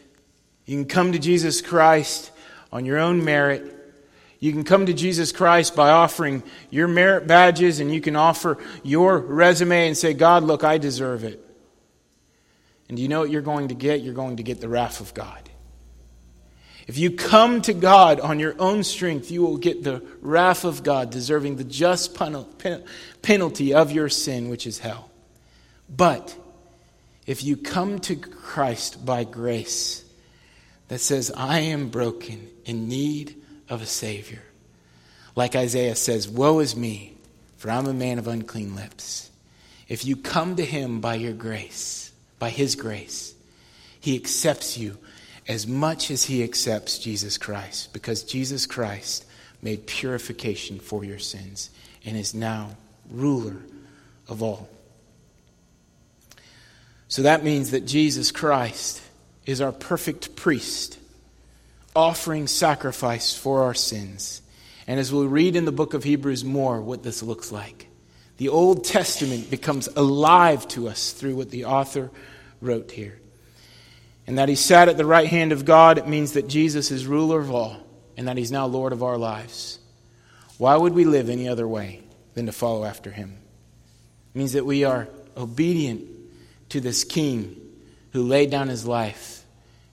You 0.64 0.78
can 0.78 0.88
come 0.88 1.12
to 1.12 1.18
Jesus 1.18 1.60
Christ 1.60 2.30
on 2.72 2.86
your 2.86 2.98
own 2.98 3.22
merit. 3.26 3.76
You 4.42 4.50
can 4.50 4.64
come 4.64 4.86
to 4.86 4.92
Jesus 4.92 5.30
Christ 5.30 5.76
by 5.76 5.90
offering 5.90 6.42
your 6.68 6.88
merit 6.88 7.28
badges 7.28 7.78
and 7.78 7.94
you 7.94 8.00
can 8.00 8.16
offer 8.16 8.58
your 8.82 9.18
resume 9.18 9.86
and 9.86 9.96
say, 9.96 10.14
God, 10.14 10.42
look, 10.42 10.64
I 10.64 10.78
deserve 10.78 11.22
it. 11.22 11.40
And 12.88 12.96
do 12.96 13.04
you 13.04 13.08
know 13.08 13.20
what 13.20 13.30
you're 13.30 13.40
going 13.40 13.68
to 13.68 13.76
get? 13.76 14.00
You're 14.00 14.14
going 14.14 14.38
to 14.38 14.42
get 14.42 14.60
the 14.60 14.68
wrath 14.68 15.00
of 15.00 15.14
God. 15.14 15.48
If 16.88 16.98
you 16.98 17.12
come 17.12 17.62
to 17.62 17.72
God 17.72 18.18
on 18.18 18.40
your 18.40 18.56
own 18.58 18.82
strength, 18.82 19.30
you 19.30 19.42
will 19.42 19.58
get 19.58 19.84
the 19.84 20.02
wrath 20.20 20.64
of 20.64 20.82
God, 20.82 21.10
deserving 21.10 21.54
the 21.54 21.62
just 21.62 22.18
penalty 23.22 23.74
of 23.74 23.92
your 23.92 24.08
sin, 24.08 24.48
which 24.48 24.66
is 24.66 24.80
hell. 24.80 25.08
But 25.88 26.36
if 27.28 27.44
you 27.44 27.56
come 27.56 28.00
to 28.00 28.16
Christ 28.16 29.06
by 29.06 29.22
grace 29.22 30.04
that 30.88 30.98
says, 30.98 31.30
I 31.30 31.60
am 31.60 31.90
broken 31.90 32.48
in 32.64 32.88
need 32.88 33.36
of 33.72 33.80
a 33.80 33.86
Savior, 33.86 34.42
like 35.34 35.56
Isaiah 35.56 35.96
says, 35.96 36.28
Woe 36.28 36.58
is 36.58 36.76
me, 36.76 37.14
for 37.56 37.70
I'm 37.70 37.86
a 37.86 37.94
man 37.94 38.18
of 38.18 38.28
unclean 38.28 38.76
lips. 38.76 39.30
If 39.88 40.04
you 40.04 40.14
come 40.14 40.56
to 40.56 40.64
Him 40.64 41.00
by 41.00 41.14
your 41.14 41.32
grace, 41.32 42.12
by 42.38 42.50
His 42.50 42.76
grace, 42.76 43.34
He 43.98 44.14
accepts 44.14 44.76
you 44.76 44.98
as 45.48 45.66
much 45.66 46.10
as 46.10 46.24
He 46.24 46.44
accepts 46.44 46.98
Jesus 46.98 47.38
Christ, 47.38 47.94
because 47.94 48.24
Jesus 48.24 48.66
Christ 48.66 49.24
made 49.62 49.86
purification 49.86 50.78
for 50.78 51.02
your 51.02 51.18
sins 51.18 51.70
and 52.04 52.14
is 52.14 52.34
now 52.34 52.76
ruler 53.10 53.56
of 54.28 54.42
all. 54.42 54.68
So 57.08 57.22
that 57.22 57.42
means 57.42 57.70
that 57.70 57.86
Jesus 57.86 58.30
Christ 58.30 59.00
is 59.46 59.62
our 59.62 59.72
perfect 59.72 60.36
priest, 60.36 60.98
offering 61.94 62.46
sacrifice 62.46 63.36
for 63.36 63.62
our 63.62 63.74
sins. 63.74 64.42
And 64.86 64.98
as 64.98 65.12
we'll 65.12 65.28
read 65.28 65.56
in 65.56 65.64
the 65.64 65.72
book 65.72 65.94
of 65.94 66.04
Hebrews 66.04 66.44
more 66.44 66.80
what 66.80 67.02
this 67.02 67.22
looks 67.22 67.52
like, 67.52 67.88
the 68.36 68.48
Old 68.48 68.84
Testament 68.84 69.50
becomes 69.50 69.88
alive 69.88 70.66
to 70.68 70.88
us 70.88 71.12
through 71.12 71.36
what 71.36 71.50
the 71.50 71.66
author 71.66 72.10
wrote 72.60 72.90
here. 72.90 73.18
And 74.26 74.38
that 74.38 74.48
he 74.48 74.54
sat 74.54 74.88
at 74.88 74.96
the 74.96 75.04
right 75.04 75.28
hand 75.28 75.52
of 75.52 75.64
God, 75.64 75.98
it 75.98 76.08
means 76.08 76.32
that 76.32 76.48
Jesus 76.48 76.90
is 76.90 77.06
ruler 77.06 77.40
of 77.40 77.50
all 77.50 77.76
and 78.16 78.28
that 78.28 78.36
he's 78.36 78.52
now 78.52 78.66
Lord 78.66 78.92
of 78.92 79.02
our 79.02 79.18
lives. 79.18 79.78
Why 80.58 80.76
would 80.76 80.94
we 80.94 81.04
live 81.04 81.28
any 81.28 81.48
other 81.48 81.66
way 81.66 82.02
than 82.34 82.46
to 82.46 82.52
follow 82.52 82.84
after 82.84 83.10
him? 83.10 83.36
It 84.34 84.38
means 84.38 84.52
that 84.52 84.64
we 84.64 84.84
are 84.84 85.08
obedient 85.36 86.08
to 86.70 86.80
this 86.80 87.04
king 87.04 87.56
who 88.12 88.22
laid 88.22 88.50
down 88.50 88.68
his 88.68 88.86
life 88.86 89.44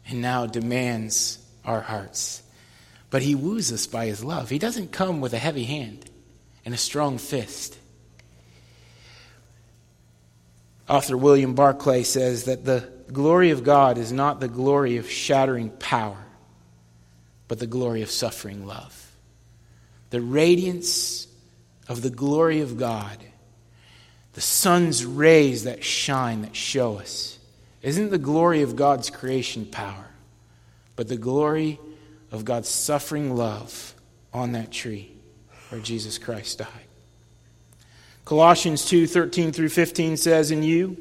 and 0.08 0.22
now 0.22 0.46
demands 0.46 1.39
our 1.66 1.82
hearts. 1.82 2.44
But 3.10 3.22
he 3.22 3.36
woos 3.36 3.72
us 3.72 3.88
by 3.88 4.06
his 4.06 4.24
love. 4.24 4.50
He 4.50 4.60
doesn't 4.60 4.92
come 4.92 5.22
with 5.22 5.34
a 5.34 5.40
heavy 5.40 5.64
hand 5.64 6.10
and 6.66 6.74
a 6.74 6.78
strong 6.78 7.18
fist. 7.18 7.78
Author 10.88 11.18
William 11.18 11.54
Barclay 11.54 12.04
says 12.04 12.46
that 12.46 12.66
the 12.66 12.90
glory 13.12 13.52
of 13.52 13.64
God 13.64 13.98
is 13.98 14.12
not 14.12 14.40
the 14.40 14.48
glory 14.48 14.98
of 14.98 15.10
shattering 15.10 15.70
power, 15.70 16.18
but 17.48 17.60
the 17.60 17.68
glory 17.68 18.02
of 18.02 18.10
suffering 18.10 18.66
love. 18.66 19.12
The 20.10 20.22
radiance 20.22 21.28
of 21.88 22.02
the 22.02 22.10
glory 22.10 22.62
of 22.62 22.78
God 22.78 23.18
the 24.34 24.42
sun's 24.42 25.06
rays 25.06 25.64
that 25.64 25.84
shine, 25.84 26.44
that 26.44 26.56
show 26.56 26.98
us, 27.00 27.38
isn't 27.82 28.10
the 28.10 28.18
glory 28.18 28.62
of 28.62 28.76
God's 28.76 29.10
creation 29.10 29.66
power, 29.66 30.09
but 31.00 31.08
the 31.08 31.16
glory 31.16 31.80
of 32.30 32.44
God's 32.44 32.68
suffering 32.68 33.34
love 33.34 33.94
on 34.34 34.52
that 34.52 34.70
tree 34.70 35.10
where 35.70 35.80
Jesus 35.80 36.18
Christ 36.18 36.58
died. 36.58 36.68
Colossians 38.26 38.84
2 38.84 39.08
13 39.08 39.54
through 39.54 39.70
15 39.70 40.18
says, 40.18 40.52
In 40.52 40.62
you, 40.62 40.98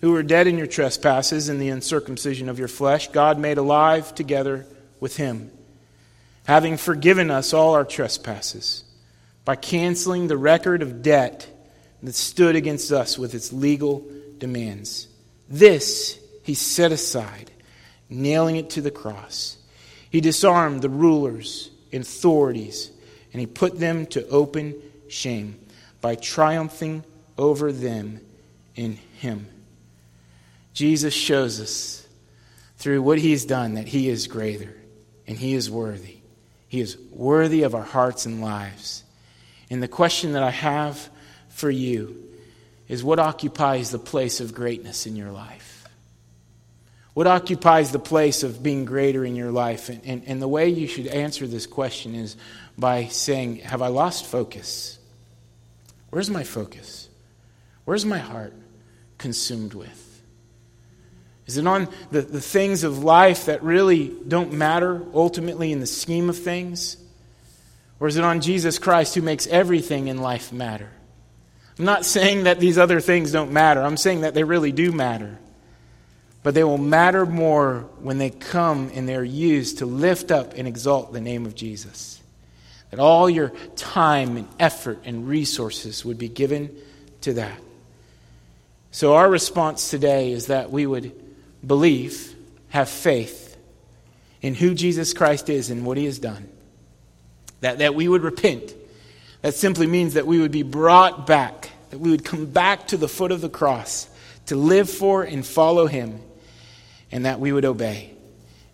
who 0.00 0.12
were 0.12 0.22
dead 0.22 0.46
in 0.46 0.56
your 0.56 0.66
trespasses 0.66 1.50
and 1.50 1.60
the 1.60 1.68
uncircumcision 1.68 2.48
of 2.48 2.58
your 2.58 2.68
flesh, 2.68 3.08
God 3.08 3.38
made 3.38 3.58
alive 3.58 4.14
together 4.14 4.64
with 4.98 5.18
him, 5.18 5.50
having 6.46 6.78
forgiven 6.78 7.30
us 7.30 7.52
all 7.52 7.74
our 7.74 7.84
trespasses 7.84 8.82
by 9.44 9.56
canceling 9.56 10.26
the 10.26 10.38
record 10.38 10.80
of 10.80 11.02
debt 11.02 11.46
that 12.02 12.14
stood 12.14 12.56
against 12.56 12.90
us 12.90 13.18
with 13.18 13.34
its 13.34 13.52
legal 13.52 14.10
demands. 14.38 15.06
This 15.50 16.18
he 16.44 16.54
set 16.54 16.92
aside, 16.92 17.50
nailing 18.14 18.56
it 18.56 18.70
to 18.70 18.80
the 18.80 18.90
cross. 18.90 19.56
He 20.10 20.20
disarmed 20.20 20.82
the 20.82 20.88
rulers 20.88 21.70
and 21.92 22.02
authorities, 22.02 22.90
and 23.32 23.40
he 23.40 23.46
put 23.46 23.78
them 23.78 24.06
to 24.06 24.26
open 24.28 24.74
shame 25.08 25.58
by 26.00 26.14
triumphing 26.14 27.04
over 27.36 27.72
them 27.72 28.20
in 28.76 28.98
him. 29.18 29.48
Jesus 30.72 31.14
shows 31.14 31.60
us 31.60 32.06
through 32.76 33.02
what 33.02 33.18
he's 33.18 33.44
done 33.44 33.74
that 33.74 33.86
he 33.88 34.08
is 34.08 34.26
greater 34.26 34.76
and 35.26 35.38
he 35.38 35.54
is 35.54 35.70
worthy. 35.70 36.18
He 36.68 36.80
is 36.80 36.98
worthy 37.10 37.62
of 37.62 37.74
our 37.74 37.84
hearts 37.84 38.26
and 38.26 38.40
lives. 38.40 39.04
And 39.70 39.82
the 39.82 39.88
question 39.88 40.32
that 40.32 40.42
I 40.42 40.50
have 40.50 41.08
for 41.48 41.70
you 41.70 42.22
is 42.88 43.02
what 43.02 43.18
occupies 43.18 43.90
the 43.90 43.98
place 43.98 44.40
of 44.40 44.54
greatness 44.54 45.06
in 45.06 45.16
your 45.16 45.30
life? 45.30 45.73
What 47.14 47.28
occupies 47.28 47.92
the 47.92 48.00
place 48.00 48.42
of 48.42 48.62
being 48.62 48.84
greater 48.84 49.24
in 49.24 49.36
your 49.36 49.52
life? 49.52 49.88
And, 49.88 50.00
and, 50.04 50.22
and 50.26 50.42
the 50.42 50.48
way 50.48 50.68
you 50.68 50.88
should 50.88 51.06
answer 51.06 51.46
this 51.46 51.66
question 51.66 52.14
is 52.16 52.36
by 52.76 53.06
saying, 53.06 53.58
Have 53.58 53.82
I 53.82 53.86
lost 53.86 54.26
focus? 54.26 54.98
Where's 56.10 56.28
my 56.28 56.42
focus? 56.42 57.08
Where's 57.84 58.04
my 58.04 58.18
heart 58.18 58.52
consumed 59.18 59.74
with? 59.74 60.22
Is 61.46 61.56
it 61.56 61.66
on 61.66 61.88
the, 62.10 62.22
the 62.22 62.40
things 62.40 62.84
of 62.84 63.04
life 63.04 63.46
that 63.46 63.62
really 63.62 64.08
don't 64.26 64.52
matter 64.52 65.02
ultimately 65.12 65.72
in 65.72 65.80
the 65.80 65.86
scheme 65.86 66.28
of 66.28 66.38
things? 66.38 66.96
Or 68.00 68.08
is 68.08 68.16
it 68.16 68.24
on 68.24 68.40
Jesus 68.40 68.78
Christ 68.78 69.14
who 69.14 69.22
makes 69.22 69.46
everything 69.46 70.08
in 70.08 70.18
life 70.18 70.52
matter? 70.52 70.90
I'm 71.78 71.84
not 71.84 72.04
saying 72.04 72.44
that 72.44 72.60
these 72.60 72.78
other 72.78 73.00
things 73.00 73.32
don't 73.32 73.52
matter. 73.52 73.82
I'm 73.82 73.96
saying 73.96 74.22
that 74.22 74.34
they 74.34 74.44
really 74.44 74.72
do 74.72 74.90
matter. 74.90 75.38
But 76.44 76.54
they 76.54 76.62
will 76.62 76.78
matter 76.78 77.24
more 77.24 77.86
when 78.00 78.18
they 78.18 78.28
come 78.28 78.92
and 78.94 79.08
they're 79.08 79.24
used 79.24 79.78
to 79.78 79.86
lift 79.86 80.30
up 80.30 80.52
and 80.54 80.68
exalt 80.68 81.12
the 81.12 81.20
name 81.20 81.46
of 81.46 81.54
Jesus. 81.54 82.22
That 82.90 83.00
all 83.00 83.28
your 83.28 83.48
time 83.76 84.36
and 84.36 84.46
effort 84.60 85.00
and 85.04 85.26
resources 85.26 86.04
would 86.04 86.18
be 86.18 86.28
given 86.28 86.70
to 87.22 87.32
that. 87.32 87.58
So, 88.90 89.14
our 89.14 89.28
response 89.28 89.90
today 89.90 90.30
is 90.30 90.46
that 90.46 90.70
we 90.70 90.86
would 90.86 91.12
believe, 91.66 92.36
have 92.68 92.90
faith 92.90 93.56
in 94.42 94.54
who 94.54 94.74
Jesus 94.74 95.14
Christ 95.14 95.48
is 95.48 95.70
and 95.70 95.86
what 95.86 95.96
he 95.96 96.04
has 96.04 96.18
done. 96.18 96.48
That, 97.60 97.78
that 97.78 97.94
we 97.94 98.06
would 98.06 98.22
repent. 98.22 98.74
That 99.40 99.54
simply 99.54 99.86
means 99.86 100.14
that 100.14 100.26
we 100.26 100.38
would 100.38 100.52
be 100.52 100.62
brought 100.62 101.26
back, 101.26 101.70
that 101.88 101.98
we 101.98 102.10
would 102.10 102.24
come 102.24 102.44
back 102.46 102.88
to 102.88 102.98
the 102.98 103.08
foot 103.08 103.32
of 103.32 103.40
the 103.40 103.48
cross 103.48 104.08
to 104.46 104.56
live 104.56 104.90
for 104.90 105.22
and 105.22 105.44
follow 105.44 105.86
him, 105.86 106.20
and 107.14 107.26
that 107.26 107.38
we 107.38 107.52
would 107.52 107.64
obey. 107.64 108.10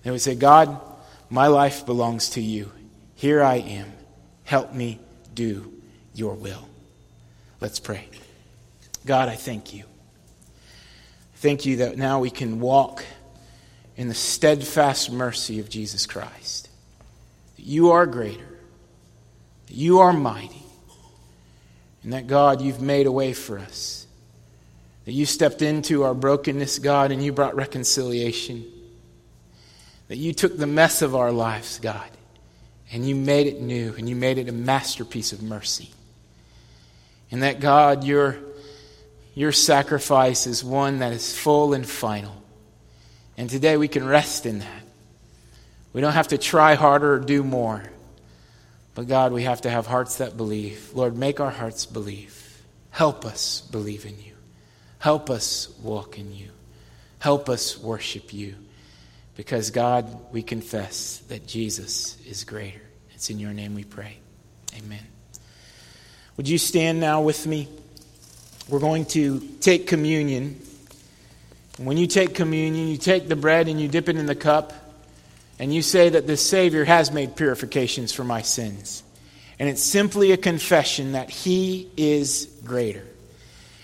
And 0.03 0.15
we 0.15 0.19
say, 0.19 0.35
God, 0.35 0.81
my 1.29 1.49
life 1.49 1.85
belongs 1.85 2.31
to 2.31 2.41
you. 2.41 2.73
Here 3.15 3.43
I 3.43 3.57
am. 3.57 3.93
Help 4.45 4.73
me 4.73 4.99
do 5.35 5.71
your 6.15 6.35
will. 6.35 6.67
Let's 7.61 7.79
pray. 7.79 8.09
God, 9.05 9.29
I 9.29 9.37
thank 9.37 9.75
you. 9.75 9.85
Thank 11.37 11.67
you 11.67 11.77
that 11.77 11.99
now 11.99 12.21
we 12.21 12.31
can 12.31 12.61
walk 12.61 13.05
in 13.95 14.09
the 14.09 14.15
steadfast 14.15 15.13
mercy 15.13 15.61
of 15.61 15.69
Jesus 15.69 16.07
Christ. 16.07 16.71
That 17.57 17.67
you 17.67 17.91
are 17.91 18.07
greater, 18.07 18.59
that 19.67 19.77
you 19.77 19.99
are 19.99 20.15
mighty, 20.15 20.65
and 22.03 22.15
that 22.15 22.27
God, 22.27 22.63
you've 22.63 22.81
made 22.81 23.07
a 23.07 23.13
way 23.13 23.35
for 23.35 23.59
us. 23.59 24.00
That 25.05 25.13
you 25.13 25.27
stepped 25.27 25.63
into 25.63 26.05
our 26.05 26.15
brokenness, 26.15 26.79
God, 26.79 27.11
and 27.11 27.23
you 27.23 27.33
brought 27.33 27.57
reconciliation. 27.57 28.65
That 30.09 30.19
you 30.19 30.33
took 30.33 30.57
the 30.57 30.67
mess 30.67 31.03
of 31.03 31.15
our 31.15 31.33
lives, 31.33 31.79
God, 31.79 32.11
and 32.93 33.09
you 33.09 33.15
made 33.15 33.47
it 33.47 33.61
new, 33.61 33.95
and 33.97 34.09
you 34.09 34.17
made 34.17 34.39
it 34.39 34.49
a 34.49 34.53
masterpiece 34.53 35.33
of 35.33 35.43
mercy. 35.43 35.91
And 37.31 37.43
that, 37.43 37.61
God, 37.61 38.05
you're 38.05 38.39
your 39.35 39.53
sacrifice 39.53 40.47
is 40.47 40.65
one 40.65 40.99
that 40.99 41.13
is 41.13 41.37
full 41.37 41.73
and 41.73 41.89
final. 41.89 42.43
And 43.37 43.49
today 43.49 43.77
we 43.77 43.89
can 43.89 44.05
rest 44.05 44.45
in 44.45 44.59
that. 44.59 44.83
We 45.93 46.01
don't 46.01 46.13
have 46.13 46.29
to 46.29 46.39
try 46.39 46.75
harder 46.75 47.15
or 47.15 47.21
do 47.21 47.43
more. 47.43 47.83
But 48.95 49.09
God, 49.09 49.33
we 49.33 49.45
have 49.45 49.63
to 49.63 49.71
have 49.71 49.87
hearts 49.87 50.19
that 50.19 50.37
believe. 50.37 50.91
Lord, 50.95 51.17
make 51.17 51.41
our 51.41 51.51
hearts 51.51 51.87
believe. 51.87 52.63
Help 52.91 53.25
us 53.25 53.61
believe 53.71 54.05
in 54.05 54.19
you. 54.19 54.35
Help 55.01 55.29
us 55.29 55.69
walk 55.83 56.17
in 56.19 56.33
you. 56.33 56.51
Help 57.19 57.49
us 57.49 57.77
worship 57.77 58.33
you. 58.33 58.55
Because, 59.37 59.71
God, 59.71 60.33
we 60.33 60.43
confess 60.43 61.19
that 61.29 61.47
Jesus 61.47 62.17
is 62.25 62.45
greater. 62.45 62.83
It's 63.15 63.29
in 63.31 63.41
your 63.41 63.53
name 63.53 63.75
we 63.75 63.85
pray. 63.85 64.19
Amen. 64.79 65.03
Would 66.37 66.49
you 66.49 66.59
stand 66.59 67.01
now 67.01 67.23
with 67.23 67.45
me? 67.47 67.69
we're 68.71 68.79
going 68.79 69.05
to 69.05 69.41
take 69.61 69.87
communion. 69.89 70.61
When 71.77 71.97
you 71.97 72.07
take 72.07 72.35
communion, 72.35 72.89
you 72.89 72.97
take 72.97 73.29
the 73.29 73.37
bread 73.37 73.69
and 73.69 73.81
you 73.81 73.89
dip 73.89 74.09
it 74.09 74.17
in 74.17 74.27
the 74.27 74.35
cup, 74.35 74.73
and 75.59 75.75
you 75.75 75.83
say 75.83 76.09
that 76.11 76.27
the 76.27 76.37
Savior 76.37 76.85
has 76.85 77.11
made 77.11 77.37
purifications 77.37 78.13
for 78.13 78.25
my 78.25 78.43
sins. 78.43 79.03
And 79.59 79.69
it's 79.69 79.83
simply 79.83 80.33
a 80.33 80.37
confession 80.37 81.13
that 81.13 81.31
He 81.31 81.91
is 81.97 82.49
greater. 82.65 83.05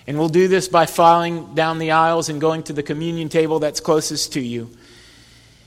And 0.07 0.19
we'll 0.19 0.29
do 0.29 0.49
this 0.49 0.69
by 0.69 0.87
filing 0.87 1.55
down 1.55 1.79
the 1.79 1.91
aisles 1.91 2.29
and 2.29 2.41
going 2.41 2.63
to 2.65 2.73
the 2.73 2.83
communion 2.83 3.29
table 3.29 3.59
that's 3.59 3.81
closest 3.81 4.35
to 4.35 4.41
you. 4.41 4.71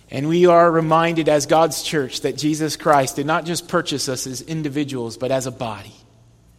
And 0.10 0.28
we 0.28 0.46
are 0.46 0.72
reminded 0.72 1.30
as 1.30 1.46
God's 1.46 1.84
church 1.84 2.22
that 2.22 2.38
Jesus 2.38 2.76
Christ 2.76 3.18
did 3.18 3.26
not 3.26 3.46
just 3.46 3.68
purchase 3.68 4.10
us 4.10 4.26
as 4.26 4.42
individuals, 4.42 5.18
but 5.18 5.32
as 5.32 5.46
a 5.46 5.52
body 5.52 5.94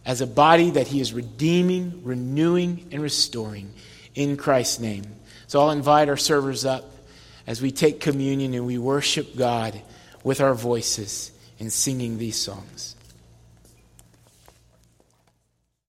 as 0.05 0.21
a 0.21 0.27
body 0.27 0.71
that 0.71 0.87
he 0.87 0.99
is 0.99 1.13
redeeming, 1.13 2.01
renewing, 2.03 2.87
and 2.91 3.01
restoring 3.01 3.73
in 4.15 4.37
Christ's 4.37 4.79
name. 4.79 5.05
So 5.47 5.61
I'll 5.61 5.71
invite 5.71 6.09
our 6.09 6.17
servers 6.17 6.65
up 6.65 6.91
as 7.45 7.61
we 7.61 7.71
take 7.71 7.99
communion 7.99 8.53
and 8.53 8.65
we 8.65 8.77
worship 8.77 9.35
God 9.35 9.79
with 10.23 10.41
our 10.41 10.53
voices 10.53 11.31
in 11.59 11.69
singing 11.69 12.17
these 12.17 12.37
songs. 12.37 12.95